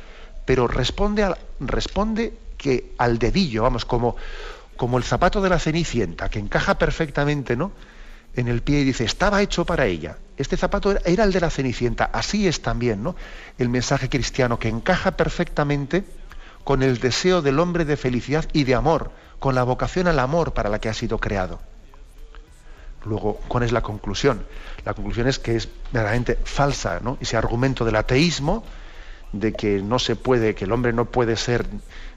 [0.46, 4.16] pero responde, responde que al dedillo, vamos, como,
[4.78, 7.72] como el zapato de la cenicienta, que encaja perfectamente, ¿no?
[8.36, 10.18] En el pie y dice, estaba hecho para ella.
[10.38, 12.06] Este zapato era, era el de la cenicienta.
[12.06, 13.16] Así es también, ¿no?
[13.58, 16.06] El mensaje cristiano, que encaja perfectamente
[16.70, 19.10] con el deseo del hombre de felicidad y de amor
[19.40, 21.60] con la vocación al amor para la que ha sido creado.
[23.06, 24.46] Luego, ¿cuál es la conclusión?
[24.86, 27.18] La conclusión es que es verdaderamente falsa, ¿no?
[27.22, 28.64] Ese argumento del ateísmo,
[29.34, 31.66] de que no se puede, que el hombre no puede ser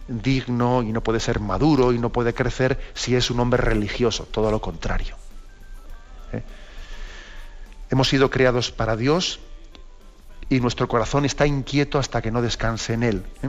[0.07, 4.25] digno y no puede ser maduro y no puede crecer si es un hombre religioso,
[4.31, 5.17] todo lo contrario.
[6.35, 6.43] ¿eh?
[7.89, 9.41] Hemos sido creados para Dios
[10.51, 13.25] y nuestro corazón está inquieto hasta que no descanse en Él.
[13.43, 13.49] ¿eh?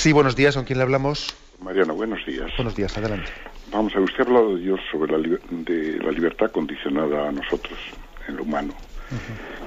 [0.00, 1.36] Sí, buenos días, ¿con quién le hablamos?
[1.62, 2.50] Mariano, buenos días.
[2.56, 3.30] Buenos días, adelante.
[3.70, 5.18] Vamos a ver, usted ha hablado de Dios sobre la,
[5.50, 7.78] de la libertad condicionada a nosotros,
[8.26, 8.72] en lo humano.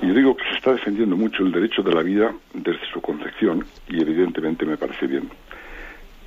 [0.01, 2.99] Y yo digo que se está defendiendo mucho el derecho de la vida desde su
[2.99, 5.29] concepción, y evidentemente me parece bien.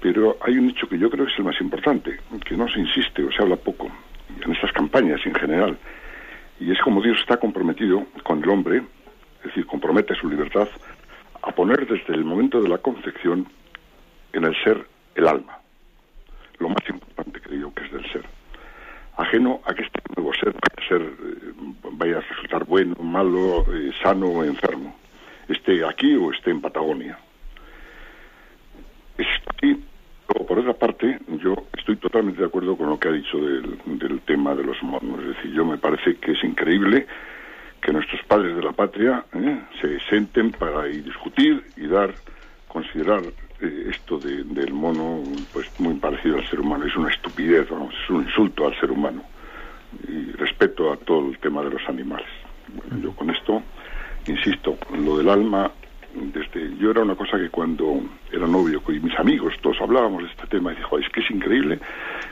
[0.01, 2.79] Pero hay un hecho que yo creo que es el más importante, que no se
[2.79, 3.91] insiste o se habla poco,
[4.41, 5.77] en estas campañas en general,
[6.61, 8.85] y es como Dios está comprometido con el hombre,
[9.41, 10.69] es decir, compromete su libertad
[11.43, 13.49] a poner desde el momento de la concepción
[14.37, 15.59] en el ser el alma.
[16.59, 18.25] Lo más importante creo que es del ser.
[19.17, 21.53] Ajeno a que este nuevo ser vaya a, ser, eh,
[21.93, 24.95] vaya a resultar bueno, malo, eh, sano o enfermo.
[25.49, 27.19] esté aquí o esté en Patagonia.
[29.63, 29.75] Y
[30.27, 34.21] por otra parte, yo estoy totalmente de acuerdo con lo que ha dicho del, del
[34.21, 35.21] tema de los monos.
[35.21, 37.07] Es decir, yo me parece que es increíble
[37.81, 39.61] que nuestros padres de la patria ¿eh?
[39.81, 42.15] se senten para discutir y dar,
[42.69, 43.23] considerar
[43.61, 46.87] eh, esto del mono pues muy parecido al ser humano.
[46.87, 49.23] Es una estupidez, vamos, es un insulto al ser humano.
[50.09, 52.29] Y respeto a todo el tema de los animales.
[52.69, 53.63] Bueno, yo con esto,
[54.27, 55.71] insisto, lo del alma,
[56.15, 58.03] desde yo era una cosa que cuando
[58.33, 61.31] era novio y mis amigos todos hablábamos de este tema y dije, es que es
[61.31, 61.79] increíble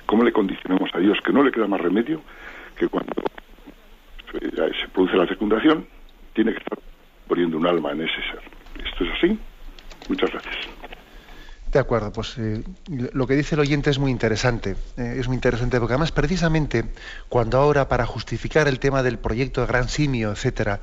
[0.06, 2.20] cómo le condicionamos a Dios que no le queda más remedio
[2.76, 3.12] que cuando
[4.40, 5.86] se produce la fecundación,
[6.32, 6.78] tiene que estar
[7.28, 8.40] poniendo un alma en ese ser.
[8.84, 9.38] ¿Esto es así?
[10.08, 10.83] Muchas gracias.
[11.74, 14.76] De acuerdo, pues eh, lo que dice el oyente es muy interesante.
[14.96, 16.84] Eh, es muy interesante porque además precisamente
[17.28, 20.82] cuando ahora para justificar el tema del proyecto de Gran Simio, etcétera,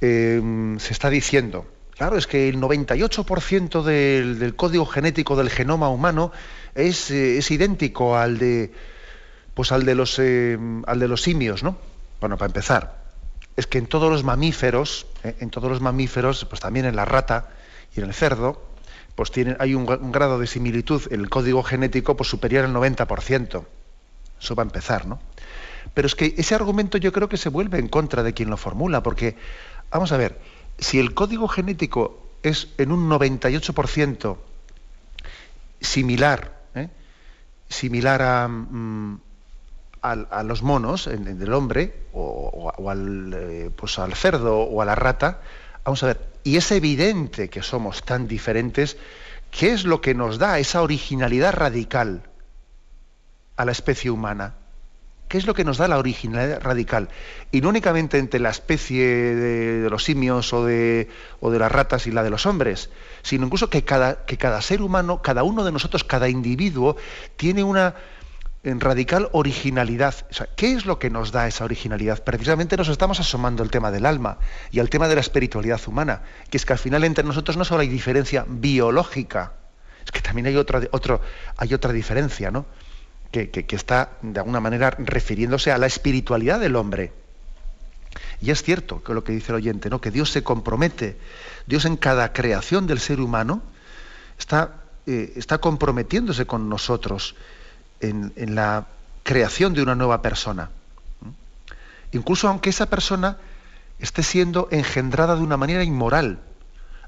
[0.00, 0.40] eh,
[0.78, 1.66] se está diciendo,
[1.98, 6.32] claro, es que el 98% del, código genético del genoma humano
[6.74, 8.72] es, es idéntico al de
[9.52, 11.76] pues al de los al de los simios, ¿no?
[12.20, 13.00] Bueno, para empezar,
[13.56, 17.04] es que en todos los mamíferos, eh, en todos los mamíferos, pues también en la
[17.04, 17.50] rata
[17.94, 18.69] y en el cerdo,
[19.20, 23.66] pues tienen, hay un, grado de similitud el código genético pues, superior al 90%.
[24.40, 25.20] Eso va a empezar, ¿no?
[25.92, 28.56] Pero es que ese argumento yo creo que se vuelve en contra de quien lo
[28.56, 29.36] formula, porque,
[29.90, 30.40] vamos a ver,
[30.78, 34.38] si el código genético es en un 98%
[35.82, 36.88] similar, ¿eh?
[37.68, 39.20] similar a, mm,
[40.00, 45.42] a, los monos, del hombre, o, al, eh, pues al cerdo o a la rata,
[45.84, 48.96] vamos a ver, y es evidente que somos tan diferentes,
[49.50, 52.22] ¿qué es lo que nos da esa originalidad radical
[53.56, 54.54] a la especie humana?
[55.28, 57.08] ¿Qué es lo que nos da la originalidad radical?
[57.52, 61.08] Y no únicamente entre la especie de, los simios o de,
[61.40, 62.90] las ratas y la de los hombres,
[63.22, 66.96] sino incluso que cada ser humano, cada uno de nosotros, cada individuo,
[67.36, 67.94] tiene una,
[68.62, 70.14] en radical originalidad.
[70.56, 72.22] ¿Qué es lo que nos da esa originalidad?
[72.22, 74.38] Precisamente nos estamos asomando al tema del alma
[74.70, 77.64] y al tema de la espiritualidad humana, que es que al final entre nosotros no
[77.64, 79.54] solo hay diferencia biológica,
[80.04, 81.20] es que también hay otra, otro,
[81.56, 82.66] hay otra diferencia, ¿no?
[83.30, 87.12] Que, que, está de alguna manera refiriéndose a la espiritualidad del hombre.
[88.40, 90.00] Y es cierto que lo que dice el oyente, ¿no?
[90.00, 91.16] que Dios se compromete,
[91.64, 93.62] Dios en cada creación del ser humano
[94.36, 97.36] está, eh, está comprometiéndose con nosotros
[98.00, 98.86] en, la
[99.22, 100.70] creación de una nueva persona.
[102.12, 103.38] Incluso aunque esa persona
[103.98, 106.40] esté siendo engendrada de una manera inmoral,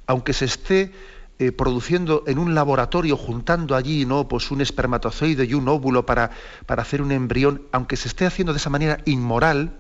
[0.07, 0.93] aunque se esté
[1.39, 4.29] eh, produciendo en un laboratorio, juntando allí ¿no?
[4.29, 6.31] pues un espermatozoide y un óvulo para,
[6.67, 9.73] para hacer un embrión, aunque se esté haciendo de esa manera inmoral,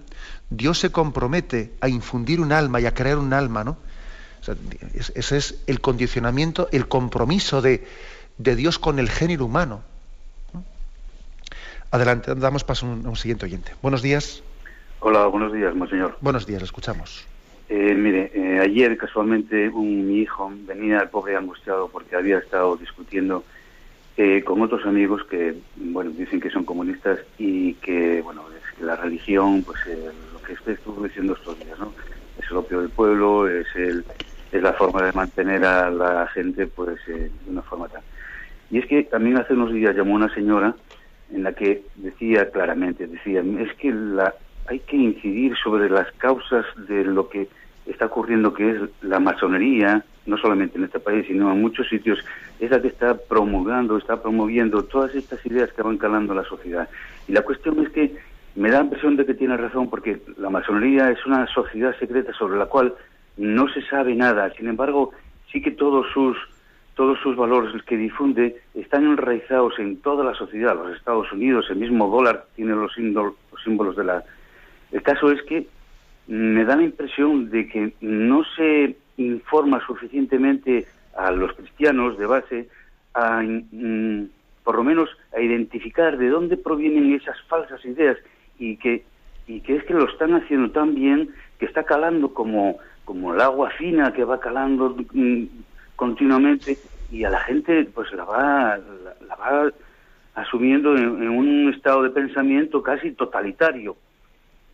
[0.51, 3.77] Dios se compromete a infundir un alma y a crear un alma, ¿no?
[5.15, 7.87] ese es el condicionamiento, el compromiso de,
[8.39, 9.83] de Dios con el género humano.
[11.93, 13.73] Adelante, damos paso a un, siguiente oyente.
[13.83, 14.43] Buenos días.
[15.01, 16.17] Hola, buenos días, monseñor.
[16.23, 17.29] Buenos días, escuchamos.
[17.69, 22.77] Eh, mire, eh, ayer casualmente un, mi hijo venía el pobre angustiado porque había estado
[22.79, 23.45] discutiendo
[24.17, 28.85] eh, con otros amigos que, bueno, dicen que son comunistas y que, bueno, es que
[28.87, 31.93] la religión, pues lo que estuvo diciendo estos días, ¿no?
[32.43, 34.03] Es el opio del pueblo, es el
[34.51, 38.03] es la forma de mantener a la gente, pues, de una forma tal.
[38.71, 40.75] Y es que también hace unos días llamó una señora
[41.33, 44.35] en la que decía claramente, decía, es que la,
[44.67, 47.49] hay que incidir sobre las causas de lo que
[47.87, 52.19] está ocurriendo, que es la masonería, no solamente en este país, sino en muchos sitios,
[52.61, 56.89] es la que está promulgando, está promoviendo todas estas ideas que van calando la sociedad.
[57.27, 58.15] Y la cuestión es que
[58.55, 62.33] me da la impresión de que tiene razón, porque la masonería es una sociedad secreta
[62.35, 62.95] sobre la cual
[63.37, 64.53] no se sabe nada.
[64.55, 65.13] Sin embargo,
[65.51, 66.37] sí que todos sus
[66.95, 70.75] todos sus valores que difunde están enraizados en toda la sociedad.
[70.75, 72.93] Los Estados Unidos, el mismo dólar tiene los,
[73.65, 74.25] símbolos de la...
[74.91, 75.67] El caso es que
[76.27, 80.87] me da la impresión de que no se informa suficientemente
[81.17, 82.69] a los cristianos de base
[83.15, 84.29] a, mm,
[84.65, 88.19] por lo menos, a identificar de dónde provienen esas falsas ideas
[88.59, 89.05] y que,
[89.47, 93.41] y que es que lo están haciendo tan bien que está calando como, como el
[93.41, 95.45] agua fina que va calando mm,
[96.03, 96.77] continuamente
[97.13, 98.77] y a la gente pues la va,
[99.29, 99.71] la, va
[100.35, 103.97] asumiendo en, un estado de pensamiento casi totalitario.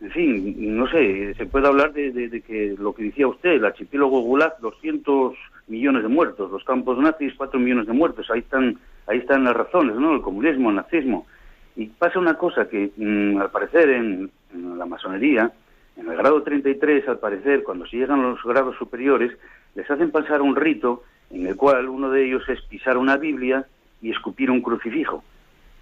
[0.01, 4.21] En fin, no sé, se puede hablar de, que lo que decía usted, el archipiélago
[4.21, 5.35] Gulag, 200
[5.67, 9.55] millones de muertos, los campos nazis, 4 millones de muertos, ahí están, ahí están las
[9.55, 10.15] razones, ¿no?
[10.15, 11.27] El comunismo, el nazismo.
[11.75, 14.31] Y pasa una cosa que, mm, al parecer, en,
[14.79, 15.51] la masonería,
[15.95, 19.37] En el grado 33, al parecer, cuando se llegan a los grados superiores,
[19.75, 23.65] les hacen pasar un rito en el cual uno de ellos es pisar una Biblia
[24.01, 25.23] y escupir un crucifijo.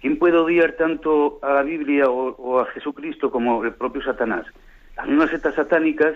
[0.00, 4.46] ¿Quién puede odiar tanto a la Biblia o, a Jesucristo como el propio Satanás?
[4.96, 6.14] Las mismas setas satánicas,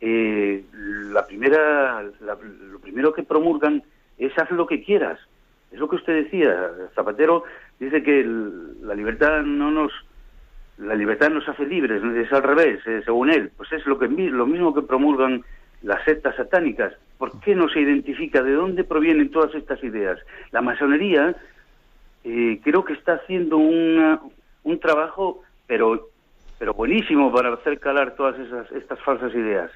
[0.00, 0.64] eh,
[1.12, 3.82] la primera, lo primero que promulgan
[4.16, 5.18] es haz lo que quieras.
[5.70, 6.70] Es lo que usted decía.
[6.94, 7.44] Zapatero
[7.78, 8.24] dice que
[8.82, 9.92] la libertad no nos
[10.78, 13.50] la libertad nos hace libres, es al revés, eh, según él.
[13.56, 15.42] Pues es lo que lo mismo que promulgan
[15.82, 16.94] las sectas satánicas.
[17.18, 20.18] ¿Por qué no se identifica de dónde provienen todas estas ideas?
[20.52, 21.34] La masonería
[22.24, 26.10] eh, creo que está haciendo un trabajo, pero,
[26.58, 29.70] pero buenísimo para hacer calar todas esas, estas falsas ideas.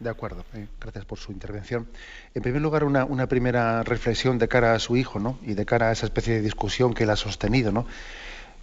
[0.00, 1.86] De acuerdo, eh, gracias por su intervención.
[2.34, 5.38] En primer lugar, una, una, primera reflexión de cara a su hijo, ¿no?
[5.42, 7.86] Y de cara a esa especie de discusión que él ha sostenido, ¿no?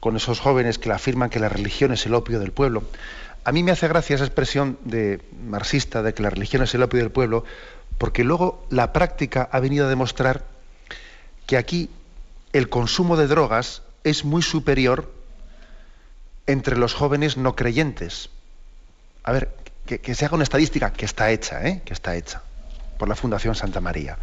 [0.01, 2.83] Con esos jóvenes que le afirman que la religión es el opio del pueblo.
[3.43, 6.83] A mí me hace gracia esa expresión de marxista de que la religión es el
[6.83, 7.43] opio del pueblo,
[8.01, 10.43] porque luego la práctica ha venido a demostrar
[11.45, 11.87] que aquí
[12.51, 15.13] el consumo de drogas es muy superior
[16.47, 18.31] entre los jóvenes no creyentes.
[19.21, 21.83] A ver, que, se haga una estadística que está hecha, ¿eh?
[21.85, 22.41] que está hecha
[22.97, 24.17] por la Fundación Santa María.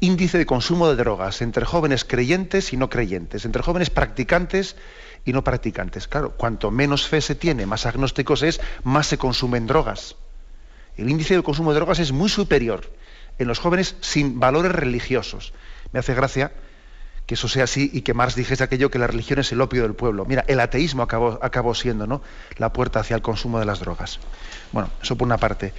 [0.00, 4.74] Índice de consumo de drogas entre jóvenes creyentes y no creyentes, entre jóvenes practicantes
[5.26, 6.08] y no practicantes.
[6.08, 10.16] Claro, cuanto menos fe se tiene, más agnósticos es, más se consumen drogas.
[10.96, 12.88] El índice de consumo de drogas es muy superior
[13.38, 15.52] en los jóvenes sin valores religiosos.
[15.92, 16.52] Me hace gracia
[17.28, 19.82] que eso sea así y que Marx dijese aquello que la religión es el opio
[19.82, 20.24] del pueblo.
[20.24, 22.22] Mira, el ateísmo acabó, siendo ¿no?
[22.56, 24.18] la puerta hacia el consumo de las drogas.
[24.72, 25.74] Bueno, eso por una parte.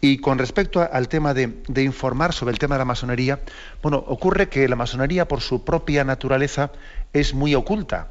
[0.00, 1.52] Y con respecto al tema de,
[1.82, 3.40] informar sobre el tema de la masonería,
[3.80, 6.72] bueno, ocurre que la masonería por su propia naturaleza
[7.12, 8.08] es muy oculta.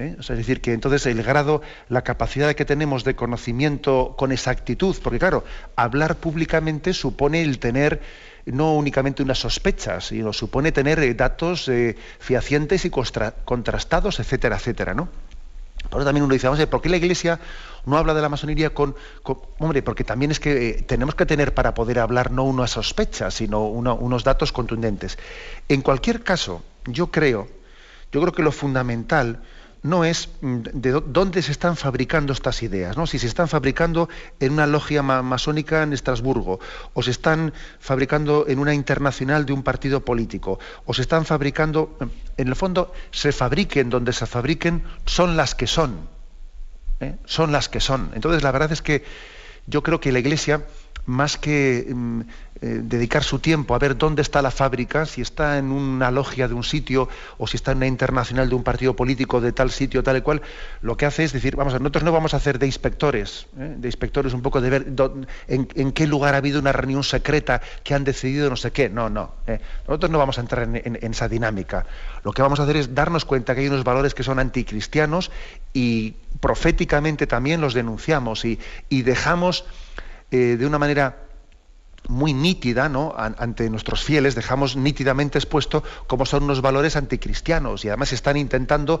[0.00, 0.16] ¿Eh?
[0.18, 5.18] es decir, que entonces el grado, la capacidad que tenemos de conocimiento con exactitud, porque
[5.18, 5.44] claro,
[5.76, 8.00] hablar públicamente supone el tener
[8.46, 14.94] no únicamente una sospecha, sino supone tener eh, datos eh, fehacientes y contrastados, etcétera, etcétera,
[14.94, 15.08] ¿no?
[15.88, 17.40] Por eso también uno dice, vamos a ver, ¿por qué la Iglesia
[17.86, 18.94] no habla de la masonería con,
[19.58, 23.30] hombre, porque también es que eh, tenemos que tener para poder hablar no una sospecha,
[23.30, 25.18] sino unos datos contundentes.
[25.68, 27.48] En cualquier caso, yo creo,
[28.12, 29.40] yo creo que lo fundamental
[29.82, 33.06] no es mm, de dónde se están fabricando estas ideas, ¿no?
[33.06, 34.08] si se están fabricando
[34.38, 36.60] en una logia masónica en Estrasburgo,
[36.94, 41.96] o se están fabricando en una internacional de un partido político, o se están fabricando,
[42.36, 46.08] en el fondo, se fabriquen donde se fabriquen, son las que son.
[47.00, 47.16] ¿eh?
[47.24, 48.10] Son las que son.
[48.14, 49.04] Entonces, la verdad es que
[49.66, 50.64] yo creo que la Iglesia
[51.06, 52.20] más que mm,
[52.62, 56.46] eh, dedicar su tiempo a ver dónde está la fábrica, si está en una logia
[56.46, 57.08] de un sitio
[57.38, 60.20] o si está en una internacional de un partido político de tal sitio, tal y
[60.20, 60.42] cual,
[60.82, 63.76] lo que hace es decir, vamos a nosotros no vamos a hacer de inspectores, ¿eh?
[63.78, 64.86] de inspectores un poco de ver
[65.48, 68.90] en, qué lugar ha habido una reunión secreta que han decidido no sé qué.
[68.90, 69.32] No, no.
[69.46, 69.60] ¿eh?
[69.88, 71.86] Nosotros no vamos a entrar en, esa dinámica.
[72.24, 75.30] Lo que vamos a hacer es darnos cuenta que hay unos valores que son anticristianos
[75.72, 78.58] y proféticamente también los denunciamos y
[79.02, 79.64] dejamos
[80.30, 81.29] eh, de una manera
[82.10, 83.14] muy nítida, ¿no?
[83.16, 89.00] ante nuestros fieles, dejamos nítidamente expuesto cómo son unos valores anticristianos y además están intentando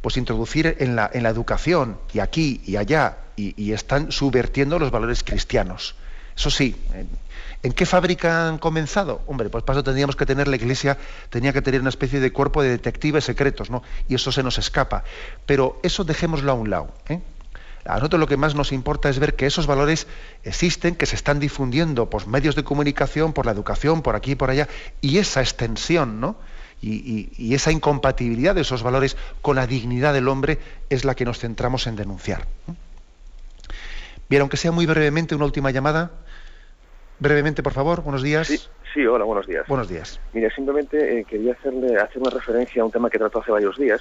[0.00, 4.90] pues, introducir en la, en la educación y aquí y allá y, están subvertiendo los
[4.90, 5.94] valores cristianos.
[6.36, 6.76] Eso sí,
[7.62, 9.22] ¿en, qué fábrica han comenzado?
[9.26, 10.98] Hombre, pues paso tendríamos que tener la Iglesia,
[11.30, 13.82] tenía que tener una especie de cuerpo de detectives secretos, ¿no?
[14.08, 15.04] Y eso se nos escapa.
[15.46, 16.92] Pero eso dejémoslo a un lado.
[17.08, 17.20] ¿eh?
[17.84, 20.06] A nosotros lo que más nos importa es ver que esos valores
[20.44, 24.34] existen, que se están difundiendo por medios de comunicación, por la educación, por aquí y
[24.34, 24.68] por allá,
[25.00, 26.36] y esa extensión, ¿no?
[26.82, 30.58] Y, esa incompatibilidad de esos valores con la dignidad del hombre
[30.88, 32.46] es la que nos centramos en denunciar.
[34.30, 36.10] Bien, aunque sea muy brevemente, una última llamada.
[37.18, 38.46] Brevemente, por favor, buenos días.
[38.46, 38.58] Sí,
[38.94, 39.66] sí hola, buenos días.
[39.68, 40.20] Buenos días.
[40.32, 43.76] Mire, simplemente eh, quería hacerle, hacer una referencia a un tema que trató hace varios
[43.76, 44.00] días,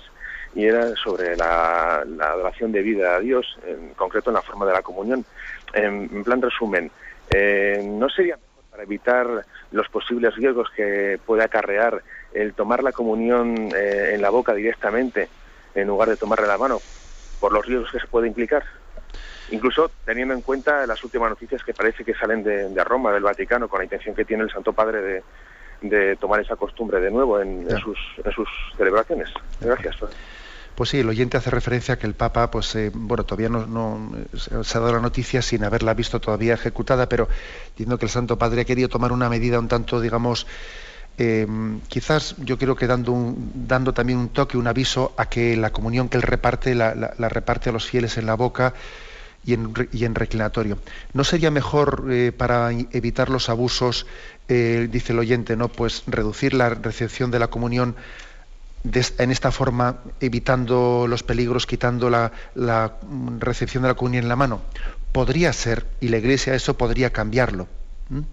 [0.55, 4.73] y era sobre la, adoración de vida a Dios, en concreto en la forma de
[4.73, 5.25] la comunión.
[5.73, 6.91] En, plan resumen,
[7.31, 12.01] eh, ¿no sería mejor para evitar los posibles riesgos que puede acarrear
[12.33, 15.29] el tomar la comunión eh, en la boca directamente
[15.75, 16.79] en lugar de tomarle la mano
[17.39, 18.63] por los riesgos que se puede implicar?
[19.51, 23.67] Incluso teniendo en cuenta las últimas noticias que parece que salen de, Roma, del Vaticano,
[23.67, 25.23] con la intención que tiene el Santo Padre
[25.81, 29.29] de, tomar esa costumbre de nuevo en, sus, en sus celebraciones.
[29.61, 29.95] Gracias.
[30.79, 34.13] Pues sí, el oyente hace referencia a que el Papa, pues eh, bueno, todavía no,
[34.33, 37.27] se ha dado la noticia sin haberla visto todavía ejecutada, pero
[37.71, 40.47] diciendo que el Santo Padre ha querido tomar una medida un tanto, digamos,
[41.17, 46.07] em, quizás yo creo que dando, también un toque, un aviso a que la comunión
[46.07, 46.93] que él reparte, la,
[47.27, 48.73] reparte a los fieles en la boca,
[49.43, 50.77] y en, reclinatorio.
[51.13, 54.05] ¿No sería mejor eh, para evitar los abusos,
[54.47, 57.95] eh, dice el oyente, no, pues reducir la recepción de la comunión
[58.83, 62.31] en esta forma, evitando los peligros, quitando la,
[63.39, 64.61] recepción de la comunión en la mano?
[65.11, 67.67] Podría ser, y la Iglesia eso podría cambiarlo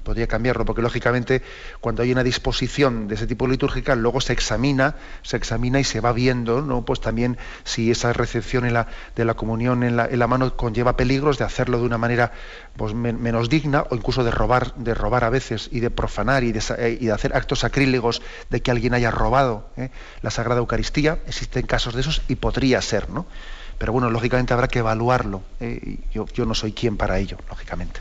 [0.03, 1.43] podría cambiarlo, porque lógicamente
[1.81, 6.01] cuando hay una disposición de ese tipo litúrgica, luego se examina, se examina y se
[6.01, 6.85] va viendo, ¿no?
[6.85, 11.79] Pues también si esa recepción de la comunión en la, mano conlleva peligros de hacerlo
[11.79, 12.33] de una manera
[12.77, 16.53] pues, menos digna, o incluso de robar, de robar a veces, y de profanar y
[16.53, 19.91] de, eh, hacer actos sacrílegos de que alguien haya robado ¿eh?
[20.23, 21.19] la Sagrada Eucaristía.
[21.27, 23.27] Existen casos de esos y podría ser, ¿no?
[23.79, 25.43] Pero bueno, lógicamente habrá que evaluarlo.
[25.61, 25.99] ¿eh?
[26.13, 28.01] Yo, no soy quien para ello, lógicamente.